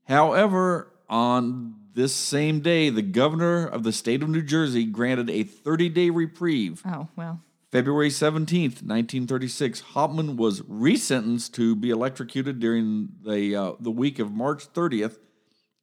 [0.05, 5.43] However, on this same day, the governor of the state of New Jersey granted a
[5.43, 6.83] 30 day reprieve.
[6.87, 7.41] Oh, well.
[7.71, 14.33] February 17th, 1936, Hauptmann was resentenced to be electrocuted during the, uh, the week of
[14.33, 15.19] March 30th,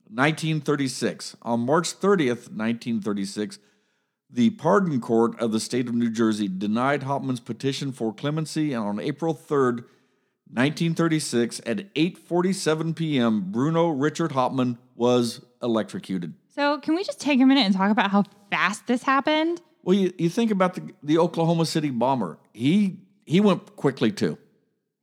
[0.09, 1.36] 1936.
[1.43, 3.59] On March 30th, 1936,
[4.30, 8.84] the Pardon Court of the state of New Jersey denied Hauptmann's petition for clemency, and
[8.84, 9.86] on April 3rd,
[10.51, 16.34] 1936, at 8:47 p.m., Bruno Richard Hauptmann was electrocuted.
[16.53, 19.61] So, can we just take a minute and talk about how fast this happened?
[19.84, 22.38] Well, you, you think about the, the Oklahoma City bomber.
[22.53, 24.38] He he went quickly too.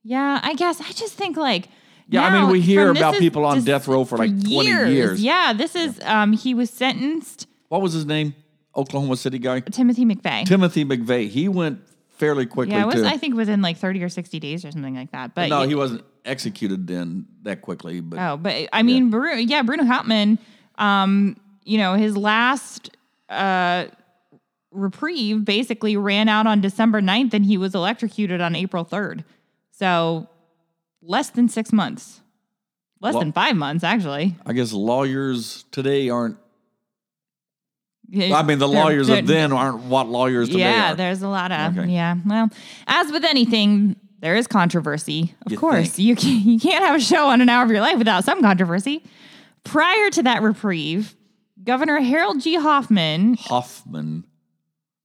[0.03, 1.69] Yeah, I guess I just think like
[2.09, 5.23] Yeah, I mean, we hear about people on death row for like 20 years.
[5.23, 8.35] Yeah, this is um he was sentenced What was his name?
[8.77, 9.61] Oklahoma City guy?
[9.61, 10.47] Timothy McVeigh.
[10.47, 11.29] Timothy McVeigh.
[11.29, 13.05] He went fairly quickly yeah, it was too.
[13.05, 15.35] I think within like 30 or 60 days or something like that.
[15.35, 19.37] But no, yeah, he wasn't executed then that quickly, but Oh, but I mean, Bruno,
[19.37, 20.39] yeah, Bruno Hauptmann,
[20.79, 22.97] um, you know, his last
[23.29, 23.87] uh,
[24.71, 29.25] reprieve basically ran out on December 9th and he was electrocuted on April 3rd.
[29.73, 30.29] So
[31.03, 32.21] less than six months.
[33.01, 34.37] Less than five months, actually.
[34.47, 36.37] I guess lawyers today aren't.
[38.15, 40.69] I mean, the they're- lawyers they're- of then aren't what lawyers today are.
[40.71, 40.95] Yeah, are.
[40.97, 41.91] there's a lot of Okay.
[41.91, 42.17] yeah.
[42.27, 42.49] Well,
[42.87, 45.35] as with anything, there is controversy.
[45.47, 45.99] Of You course, think?
[45.99, 48.41] you can, you can't have a show on an hour of your life without some
[48.43, 49.03] controversy.
[49.65, 51.15] Prior to that reprieve,
[51.65, 52.57] Governor Harold G.
[52.57, 53.35] Hoffman.
[53.35, 54.25] Hoffman.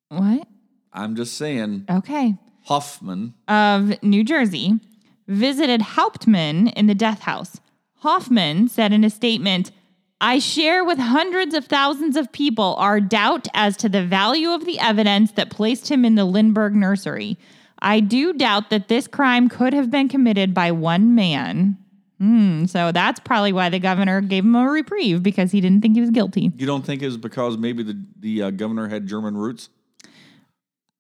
[0.10, 0.48] What?
[0.94, 2.36] I'm just saying, Okay.
[2.66, 3.36] Hoffman.
[3.48, 4.80] Of New Jersey
[5.28, 7.60] visited Hauptmann in the death house.
[8.02, 9.72] Hoffman said in a statement,
[10.20, 14.66] I share with hundreds of thousands of people our doubt as to the value of
[14.66, 17.38] the evidence that placed him in the Lindbergh nursery.
[17.80, 21.78] I do doubt that this crime could have been committed by one man.
[22.18, 25.94] Hmm, so that's probably why the governor gave him a reprieve because he didn't think
[25.94, 26.52] he was guilty.
[26.58, 29.70] You don't think it was because maybe the the uh, governor had German roots?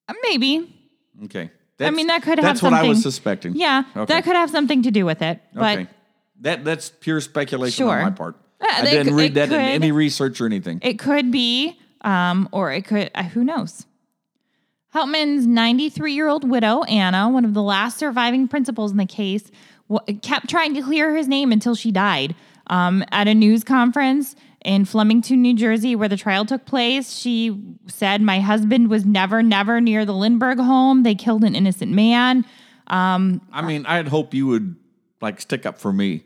[0.07, 0.71] Uh, Maybe.
[1.25, 1.49] Okay,
[1.79, 3.55] I mean, that could have That's what I was suspecting.
[3.55, 4.13] Yeah, Okay.
[4.13, 5.41] that could have something to do with it.
[5.55, 5.87] But okay,
[6.41, 7.97] that that's pure speculation Sure.
[7.97, 8.35] on my part.
[8.71, 10.79] I they didn't could- read it that in could- any research or anything.
[10.81, 13.85] It could be, um, or it could, uh, who knows?
[14.93, 19.51] Hauptmann's 93 year old widow, Anna, one of the last surviving principals in the case,
[19.89, 22.35] w- kept trying to clear his name until she died.
[22.67, 27.57] Um, at a news conference in Flemington, New Jersey, where the trial took place, she
[27.87, 31.03] said, My husband was never, never near the Lindbergh home.
[31.03, 32.43] They killed an innocent man.
[32.87, 34.75] Um, I mean, I'd hope you would
[35.21, 36.23] like stick up for me.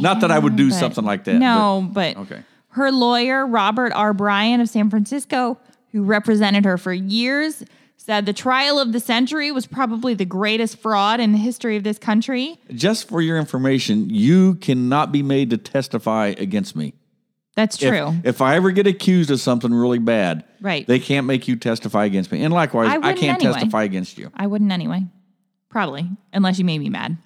[0.00, 1.34] Not that I would do but- something like that.
[1.34, 2.40] No, but Okay.
[2.70, 4.12] her lawyer, Robert R.
[4.14, 5.58] Bryan of San Francisco,
[5.92, 7.62] who represented her for years,
[7.96, 11.82] said the trial of the century was probably the greatest fraud in the history of
[11.84, 12.58] this country.
[12.66, 16.94] but just for your information, you cannot be made to testify against me.
[17.56, 18.14] That's If- true.
[18.24, 20.86] If, I ever get accused of something really bad, Right.
[20.86, 22.42] they can't make you testify against me.
[22.42, 23.52] And likewise, I I, wouldn't can't anyway.
[23.52, 24.30] testify against you.
[24.34, 25.04] I wouldn't anyway.
[25.68, 27.18] Probably, unless you made me mad.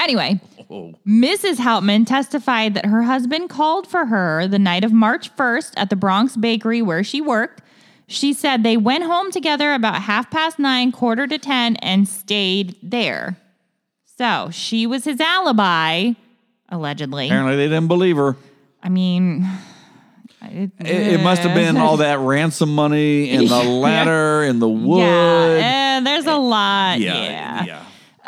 [0.00, 0.40] Anyway,
[0.72, 0.94] Oh.
[1.06, 1.58] Mrs.
[1.58, 5.96] Hauptmann testified that her husband called for her the night of March 1st at the
[5.96, 7.60] Bronx bakery where she worked.
[8.06, 12.76] She said they went home together about half past nine, quarter to 10, and stayed
[12.82, 13.36] there.
[14.16, 16.12] So she was his alibi,
[16.68, 17.26] allegedly.
[17.26, 18.36] Apparently, they didn't believe her.
[18.82, 19.46] I mean,
[20.42, 23.68] it, It, it must have been all that ransom money and the Yeah.
[23.68, 25.00] ladder and the wood.
[25.00, 27.00] Yeah, eh, there's a lot.
[27.00, 27.64] yeah, yeah.
[27.64, 27.79] yeah.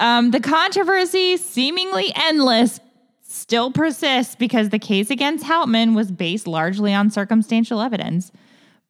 [0.03, 2.81] Um, the controversy, seemingly endless,
[3.23, 8.33] still persists because the case against Hauptmann was based largely on circumstantial evidence.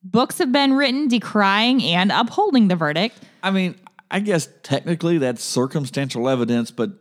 [0.02, 3.18] Books have been written decrying and upholding the verdict.
[3.42, 3.74] I mean,
[4.10, 6.92] I guess technically that's circumstantial evidence, but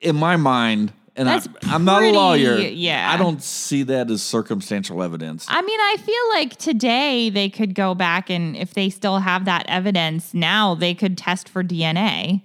[0.00, 2.56] in my mind, and I, I'm not a lawyer.
[2.56, 3.12] yeah.
[3.12, 5.44] I don't see that as circumstantial evidence.
[5.50, 9.44] I mean, I feel like today they could go back and if they still have
[9.44, 12.40] that evidence now, they could test for DNA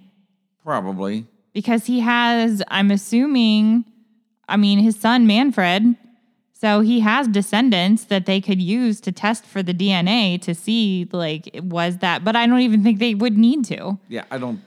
[0.68, 1.24] Probably.
[1.54, 3.86] because he has, I'm assuming,
[4.50, 5.96] I mean, his son Manfred.
[6.52, 11.08] So he has descendants that they could use to test for the DNA to see,
[11.10, 13.98] like, was that, but I don't even think they would need to.
[14.08, 14.60] Yeah, I don't.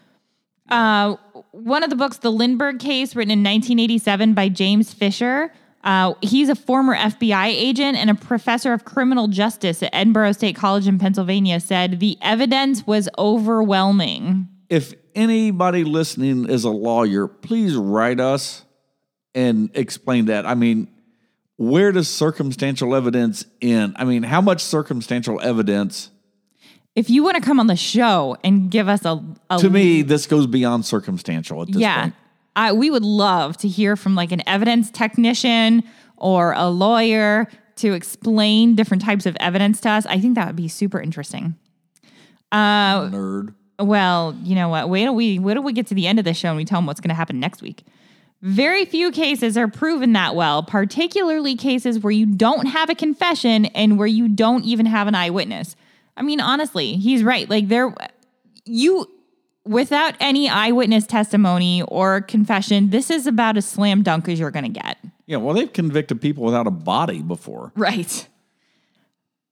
[0.69, 1.17] Uh,
[1.51, 5.53] one of the books, The Lindbergh Case, written in 1987 by James Fisher.
[5.83, 10.55] Uh, he's a former FBI agent and a professor of criminal justice at Edinboro State
[10.55, 11.59] College in Pennsylvania.
[11.59, 14.47] Said the evidence was overwhelming.
[14.71, 18.63] If anybody listening is a lawyer, please write us
[19.35, 20.45] and explain that.
[20.45, 20.87] I mean,
[21.57, 23.97] where does circumstantial evidence end?
[23.97, 26.09] I mean, how much circumstantial evidence?
[26.95, 30.03] If you want to come on the show and give us a, a To me,
[30.03, 32.15] this goes beyond circumstantial at this yeah, point.
[32.55, 35.83] I, we would love to hear from like an evidence technician
[36.15, 40.05] or a lawyer to explain different types of evidence to us.
[40.05, 41.55] I think that would be super interesting.
[42.53, 43.55] Uh, Nerd.
[43.81, 44.89] Well, you know what?
[44.89, 46.65] Wait till we wait till we get to the end of the show and we
[46.65, 47.83] tell them what's going to happen next week.
[48.41, 53.67] Very few cases are proven that well, particularly cases where you don't have a confession
[53.67, 55.75] and where you don't even have an eyewitness.
[56.17, 57.49] I mean, honestly, he's right.
[57.49, 57.93] Like there
[58.65, 59.07] you
[59.63, 64.71] without any eyewitness testimony or confession, this is about as slam dunk as you're going
[64.71, 64.97] to get.
[65.27, 67.71] Yeah, well, they've convicted people without a body before.
[67.75, 68.27] Right.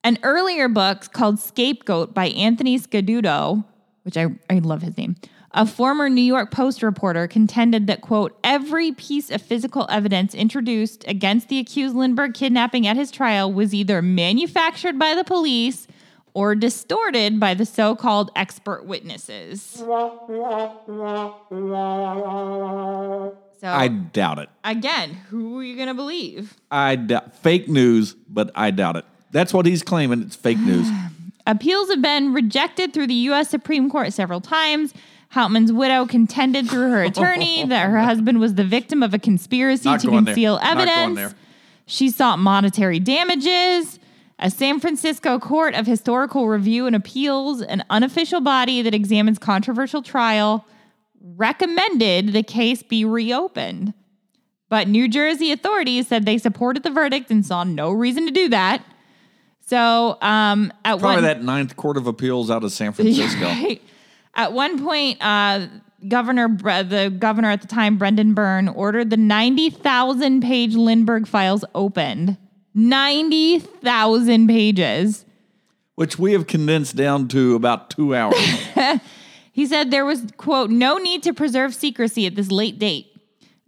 [0.04, 3.66] An earlier book called Scapegoat by Anthony Scaduto,
[4.10, 5.18] which I, I love his name,
[5.51, 11.05] a former New York Post reporter contended that, quote, every piece of physical evidence introduced
[11.07, 15.86] against the accused Lindbergh kidnapping at his trial was either manufactured by the police
[16.34, 19.62] or distorted by the so called expert witnesses.
[19.62, 19.86] So,
[23.68, 24.49] I doubt it.
[24.64, 26.55] again, who are you going to believe?
[26.72, 29.05] I doubt fake news, but I doubt it.
[29.30, 30.24] That's what he's claiming.
[30.24, 30.89] It's fake news.
[31.48, 33.50] Appeals have been rejected through the U.S.
[33.50, 34.94] Supreme Court several times.
[35.32, 39.88] Hauptmann's widow contended through her attorney that her husband was the victim of a conspiracy
[39.90, 40.34] Not to going there.
[40.34, 41.16] conceal Not going evidence.
[41.16, 41.40] there.
[41.86, 44.00] She sought monetary damages.
[44.42, 50.02] A San Francisco Court of Historical Review and Appeals, an unofficial body that examines controversial
[50.02, 50.66] trial,
[51.36, 53.94] recommended the case be reopened.
[54.70, 58.48] But New Jersey authorities said they supported the verdict and saw no reason to do
[58.50, 58.82] that.
[59.70, 63.45] So, um, at Probably one that Ninth Court of Appeals out of San Francisco.
[63.45, 63.82] Right.
[64.34, 65.67] At one point, uh,
[66.07, 71.63] Governor the governor at the time, Brendan Byrne, ordered the ninety thousand page Lindbergh files
[71.76, 72.38] opened.
[72.74, 75.26] Ninety thousand pages.
[75.95, 78.36] which we have condensed down to about two hours.
[79.51, 83.07] He said there was quote no need to preserve secrecy at this late date.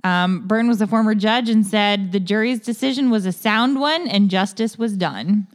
[0.05, 4.07] Um, Byrne was a former judge and said the jury's decision was a sound one
[4.07, 5.47] and justice was done.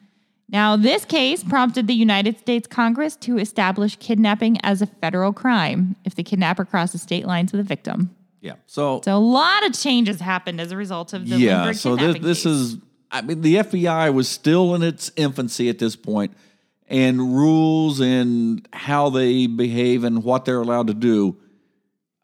[0.49, 5.97] Now, this case prompted the United States Congress to establish kidnapping as a federal crime
[6.05, 8.15] if the kidnapper crosses state lines with a victim.
[8.41, 8.55] yeah.
[8.67, 11.57] So, So a lot of changes happened as a result of the yeah.
[11.65, 12.77] Lindbergh So this, this is.
[13.11, 16.33] I mean, the FBI was still in its infancy at this point,
[16.89, 21.37] and rules and how they behave and what they're allowed to do.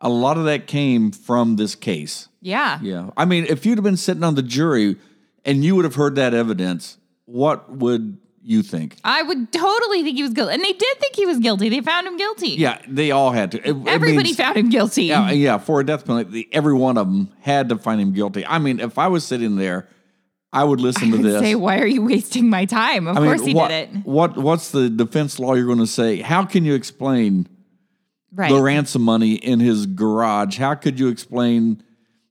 [0.01, 2.29] A lot of that came from this case.
[2.41, 2.79] yeah.
[2.83, 3.11] Yeah.
[3.17, 4.97] I mean, if you'd have been sitting on the jury
[5.45, 8.97] and you would have heard that evidence, what would you think?
[9.05, 11.69] I would totally think he was guilty, and they did think he was guilty.
[11.69, 12.49] They found him guilty.
[12.51, 13.59] Yeah, they all had to.
[13.59, 15.05] It- it everybody means- found him guilty.
[15.05, 18.45] Yeah, yeah, for a death penalty, every one of them had to find him guilty.
[18.47, 19.89] I mean, if I was sitting there,
[20.53, 21.41] I would listen to this.
[21.41, 23.07] say, why are you wasting my time?
[23.07, 24.05] Of I mean, course he what, did it.
[24.05, 26.21] What What's the defense lawyer going to say?
[26.21, 27.49] How can you explain
[28.35, 28.51] Right.
[28.53, 30.59] the ransom money in his garage?
[30.59, 31.83] How could you explain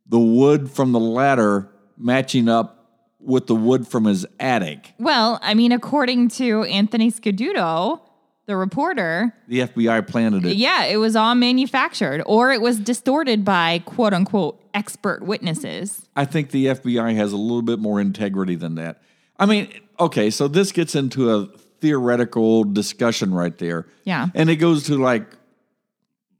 [0.07, 2.80] the wood from the ladder matching up
[3.23, 4.93] with the wood from his attic?
[4.99, 8.01] well, I mean, according to Anthony Scaduto,
[8.47, 10.57] the reporter, The FBI planted it.
[10.57, 16.07] yeah, it was all manufactured or it was distorted by quote unquote expert witnesses.
[16.15, 19.01] I think the FBI has a little bit more integrity than that.
[19.37, 19.69] I mean,
[19.99, 21.45] okay, so this gets into a
[21.79, 23.87] theoretical discussion right there.
[24.03, 24.27] Yeah.
[24.35, 25.27] And it goes to like,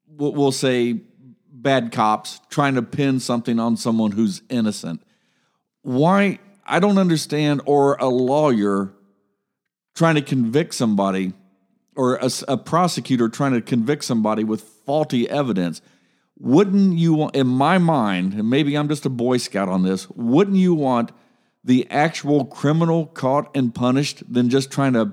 [0.07, 0.99] we'll, we'll say,
[1.51, 5.01] bad cops trying to pin something on someone who's innocent.
[5.83, 6.39] Why?
[6.71, 8.93] I don't understand, or a lawyer
[9.93, 11.33] trying to convict somebody,
[11.95, 15.81] or a prosecutor trying to convict somebody with faulty evidence.
[16.39, 20.09] Wouldn't you want, in my mind, and maybe I'm just a Boy Scout on this,
[20.09, 21.11] wouldn't you want
[21.63, 25.11] the actual criminal caught and punished than just trying to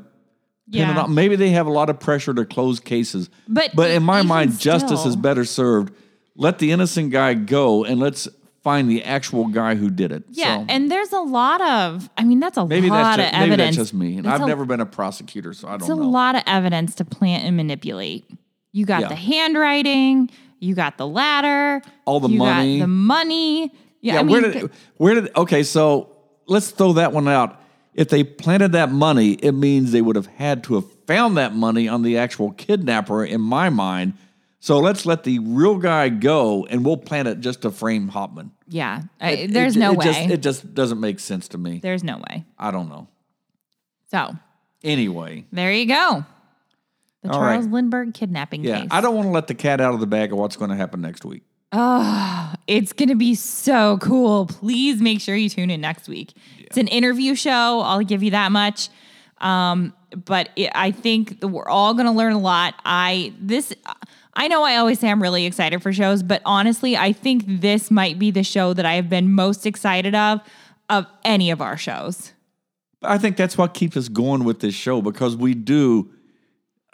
[0.71, 1.07] Yeah.
[1.07, 3.31] Maybe they have a lot of pressure to close cases.
[3.49, 5.95] But but in my mind, justice is better served.
[6.37, 8.29] Let the innocent guy go and let's
[8.69, 10.25] find the actual guy who did it.
[10.31, 13.25] Yeah, So, and there's a lot of, I mean, that's a maybe lot that's of
[13.25, 13.77] just, maybe evidence.
[13.77, 14.17] that's just me.
[14.17, 15.85] And That's I've a- never been a prosecutor, so I don't know.
[15.87, 16.09] It's a know.
[16.11, 18.25] lot of evidence to plant and manipulate.
[18.73, 19.09] You got Yeah.
[19.09, 22.79] the handwriting, you got the ladder, All the you money.
[22.79, 23.73] got the money.
[24.03, 26.11] Yeah, Yeah, I mean, where did where did okay, so
[26.47, 27.61] let's throw that one out.
[27.95, 31.55] If they planted that money, it means they would have had to have found that
[31.55, 34.13] money on the actual kidnapper in my mind.
[34.61, 38.51] So let's let the real guy go and we'll plant it just to frame Hauptmann.
[38.69, 40.05] Yeah, I, It- there's it, no it way.
[40.05, 41.81] Just, it just doesn't make sense to me.
[41.83, 42.45] there's no way.
[42.59, 43.09] I don't know.
[44.11, 44.37] So
[44.85, 46.25] Anyway, there you go.
[47.23, 47.55] The All right.
[47.55, 48.89] Charles Lindbergh kidnapping yeah, case.
[48.93, 50.77] I don't want to let the cat out of the bag of what's going to
[50.77, 51.43] happen next week.
[51.73, 54.47] Oh, it's going to be so cool.
[54.47, 56.33] Please make sure you tune in next week.
[56.61, 57.81] It's an interview show.
[57.81, 58.89] I'll give you that much.
[59.39, 59.93] Um,
[60.25, 62.75] but it, I think that we're all going to learn a lot.
[62.85, 63.75] I this
[64.39, 67.91] I know I always say I'm really excited for shows, but honestly, I think this
[67.91, 70.41] might be the show that I have been most excited of
[70.89, 72.33] of any of our shows.
[73.03, 76.11] I think that's what keeps us going with this show because we do.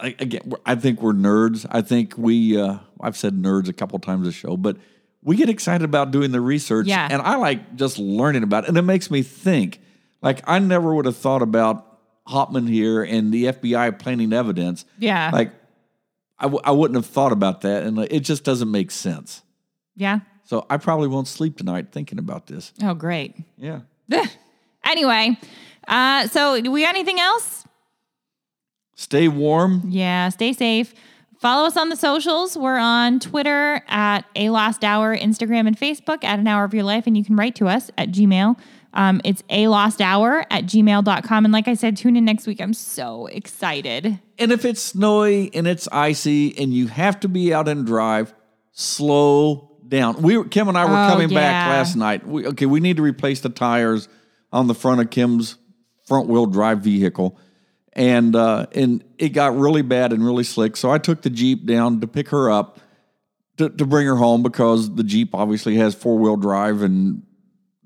[0.01, 1.64] I- Again, I think we're nerds.
[1.70, 2.61] I think we.
[2.61, 4.76] Uh, I've said nerds a couple times a show, but
[5.22, 6.86] we get excited about doing the research.
[6.86, 7.07] Yeah.
[7.11, 9.80] and I like just learning about it, and it makes me think.
[10.22, 14.84] Like I never would have thought about Hauptmann here and the FBI planting evidence.
[14.99, 15.30] Yeah.
[15.32, 15.53] Like
[16.39, 19.43] I, w- I wouldn't have thought about that, and like, it just doesn't make sense.
[19.97, 20.20] Yeah.
[20.45, 22.72] So I probably won't sleep tonight thinking about this.
[22.82, 23.35] Oh, great.
[23.57, 23.80] Yeah.
[24.85, 25.39] anyway,
[25.89, 27.64] uh, so do we got anything else?
[28.97, 29.82] Stay warm.
[29.89, 30.95] Yeah, stay safe.
[31.41, 32.57] Follow us on the socials.
[32.57, 36.85] We're on Twitter at A Lost Hour, Instagram and Facebook at An Hour of Your
[36.85, 38.57] Life, and you can write to us at Gmail.
[38.95, 41.45] Um, it's A Lost Hour at gmail.com.
[41.45, 42.61] And like I said, tune in next week.
[42.61, 44.18] I'm so excited.
[44.38, 48.32] And if it's snowy and it's icy and you have to be out and drive,
[48.72, 50.22] slow down.
[50.22, 52.26] We were, Kim and I were Oh, coming back last night.
[52.26, 54.09] We, okay, we need to replace the tires
[54.53, 55.57] on the front of Kim's
[56.07, 57.38] front wheel drive vehicle,
[57.92, 60.76] and uh, and it got really bad and really slick.
[60.76, 62.78] So I took the Jeep down to pick her up
[63.57, 67.22] to, to bring her home because the Jeep obviously has four wheel drive, and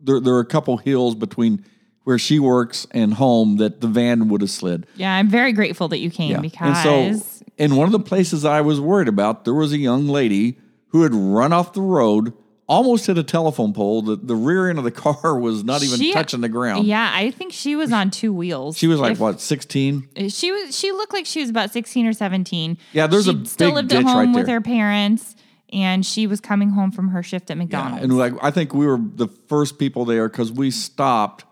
[0.09, 1.65] there there are a couple hills between
[2.05, 4.87] where she works and home that the van would have slid.
[4.97, 8.45] Yeah, I'm very grateful that you came because And so, in one of the places
[8.47, 12.33] I was worried about, there was a young lady who had run off the road,
[12.67, 14.01] almost hit a telephone pole.
[14.01, 16.87] The, the rear end of the car was not even She- touching the ground.
[16.87, 18.79] yeah, I think she was on two wheels.
[18.79, 20.09] She was like, If- what, 16?
[20.31, 20.79] She was.
[20.79, 22.79] She looked like she was about sixteen or seventeen.
[22.95, 25.37] Yeah, there's she a still lived at home right with her parents,
[25.73, 28.05] and she was coming home from her shift at McDonald's.
[28.05, 31.45] And like, I think we were the first people there because we stopped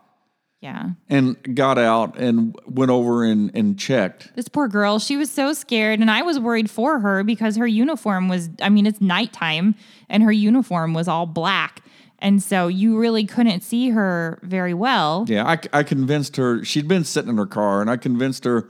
[0.59, 4.35] yeah, and got out and went over and, and checked.
[4.35, 4.97] this poor girl.
[4.97, 8.49] She was so scared, and I was worried for her because her uniform was.
[8.61, 9.75] I mean, it's nighttime,
[10.09, 11.83] and her uniform was all black,
[12.17, 15.25] and so you really couldn't see her very well.
[15.27, 16.63] Yeah, I, I convinced her.
[16.65, 18.67] She'd been sitting in her car, and I convinced her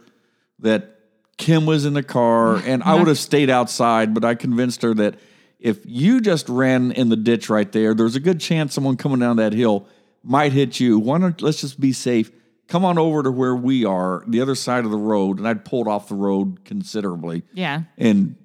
[0.60, 1.00] that
[1.38, 4.14] Kim was in the car, and I would have stayed outside.
[4.14, 5.16] But I convinced her that
[5.60, 9.20] if you just ran in the ditch right there, there's a good chance someone coming
[9.20, 9.88] down that hill
[10.24, 11.00] might hit you.
[11.00, 12.32] Why don't let's just be safe?
[12.68, 15.64] Come on over to where we are, the other side of the road, and I'd
[15.64, 17.44] pulled off the road considerably.
[17.54, 17.84] Yeah.
[17.98, 18.36] and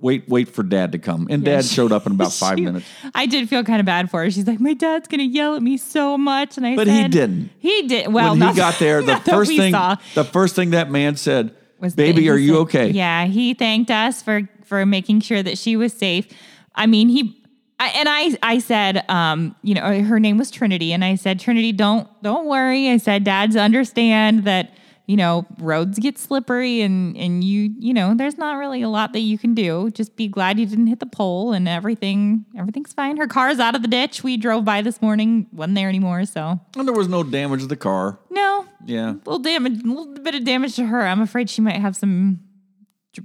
[0.00, 1.26] wait, wait for Dad to come.
[1.30, 2.86] And Dad she- showed up in about five She- minutes.
[3.14, 4.30] I did feel kind of bad for her.
[4.30, 7.50] She's like, my dad's gonna yell at me so much, and I But he didn't.
[7.60, 8.12] He did.
[8.12, 9.96] Well, when not- he got there, the first thing saw.
[10.14, 13.90] the first thing that man said was "Baby, are you said- okay?" Yeah, he thanked
[13.92, 16.26] us for for making sure that she was safe.
[16.78, 17.34] I mean, he
[17.80, 21.38] I, and I I said, um, you know, her name was Trinity, and I said,
[21.38, 22.88] Trinity, don't don't worry.
[22.88, 24.72] I said, Dads understand that
[25.06, 29.12] you know roads get slippery, and and you you know there's not really a lot
[29.12, 29.90] that you can do.
[29.90, 33.16] Just be glad you didn't hit the pole, and everything everything's fine.
[33.16, 34.24] Her car's out of the ditch.
[34.24, 36.24] We drove by this morning, wasn't there anymore.
[36.24, 38.18] So And there was no damage to the car.
[38.30, 39.10] no, Yeah.
[39.10, 41.06] A little damage, a little bit of damage to her.
[41.06, 42.40] I'm afraid she might have some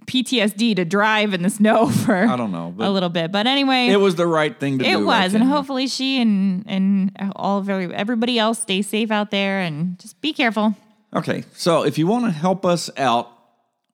[0.05, 3.31] PTSD to drive in the snow for I don't know, a little bit.
[3.31, 5.01] But anyway, it was the right thing to it do.
[5.01, 9.59] It was, and hopefully she and and all of everybody else stay safe out there
[9.59, 10.75] and just be careful.
[11.15, 13.31] Okay, so if you want to help us out,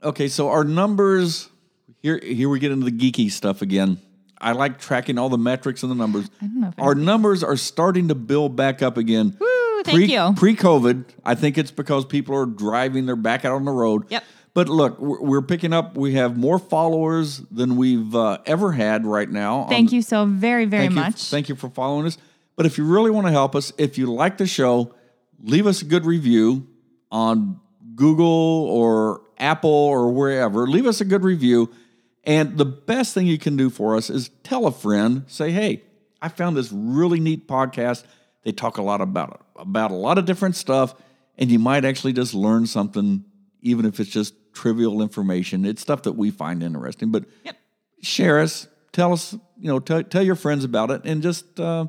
[0.03, 1.49] okay, so our numbers
[2.01, 3.99] here here we get into the geeky stuff again.
[4.41, 6.29] I like tracking all the metrics and the numbers.
[6.41, 9.35] I don't know if our numbers are starting to build back up again.
[9.37, 10.33] Woo, thank you.
[10.37, 13.05] Pre-COVID, I think it's because people are driving.
[13.05, 14.05] They're back out on the road.
[14.09, 14.23] Yep.
[14.53, 15.95] But look, we're we're picking up.
[15.95, 19.67] We have more followers than we've uh, ever had right now.
[19.67, 21.23] Thank you so very very Thank much.
[21.23, 22.17] You, thank you for following us.
[22.55, 24.93] But if you really want to help us, if you like the show,
[25.41, 26.67] leave us a good review
[27.11, 27.59] on
[27.95, 30.67] Google or Apple or wherever.
[30.67, 31.69] Leave us a good review.
[32.25, 35.83] And the best thing you can do for us is tell a friend, say, hey,
[36.21, 38.03] I found this really neat podcast.
[38.43, 40.95] They talk a lot about about a lot of different stuff,
[41.37, 43.25] and you might actually just learn something,
[43.61, 44.33] even if it's just
[44.63, 45.65] trivial information.
[45.65, 47.11] It's stuff that we find interesting.
[47.11, 47.55] But Yep.
[48.01, 51.87] share us, tell us, you know, tell, tell your friends about it, and just uh,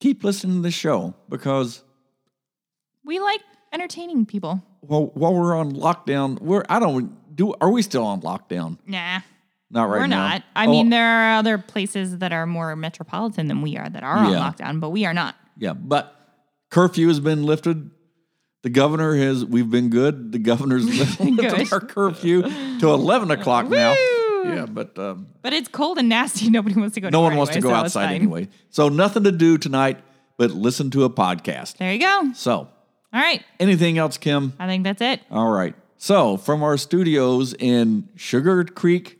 [0.00, 1.82] keep listening to the show because
[3.04, 3.40] We like
[3.72, 4.62] entertaining people.
[4.82, 7.54] Well, while we're on lockdown, we're I don't do.
[7.60, 8.78] Are we still on lockdown?
[8.86, 9.20] Nah.
[9.70, 10.00] Not right now.
[10.00, 10.28] We're now.
[10.28, 10.42] not.
[10.56, 14.02] I Oh, mean, there are other places that are more metropolitan than we are that
[14.02, 15.34] are on lockdown, but we are not.
[15.58, 16.14] yeah, but
[16.70, 17.90] curfew has been lifted.
[18.62, 19.44] The governor has.
[19.44, 20.32] We've been good.
[20.32, 21.72] The governor's lifted Good.
[21.72, 23.92] our curfew to eleven o'clock now.
[24.44, 26.48] Yeah, but um, But it's cold and nasty.
[26.50, 27.08] Nobody wants to go.
[27.10, 28.48] no one wants to go so outside anyway.
[28.70, 29.98] So nothing to do tonight
[30.36, 31.76] but listen to a podcast.
[31.78, 32.30] There you go.
[32.34, 32.70] So All
[33.12, 33.42] right.
[33.60, 34.52] anything else, Kim?
[34.58, 35.20] I think that's it.
[35.30, 35.74] All right.
[36.00, 39.17] So, from our studios in Sugar Creek,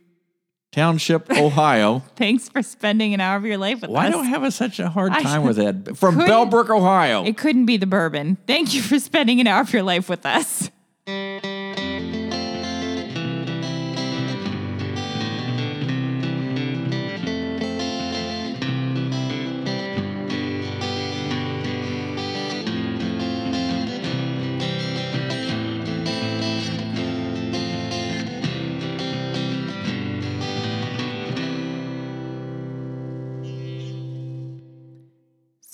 [0.79, 2.05] Township, Ohio.
[2.17, 4.15] Thanks for spending an hour of your life with Why us.
[4.15, 5.97] Why do I have a, such a hard I time with that?
[5.97, 7.25] From Bellbrook, Ohio.
[7.25, 8.37] It couldn't be the bourbon.
[8.47, 10.71] Thank you for spending an hour of your life with us.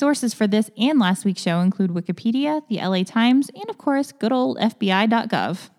[0.05, 4.13] Sources for this and last week's show include Wikipedia, the LA Times, and of course,
[4.13, 5.71] good old FBI.gov.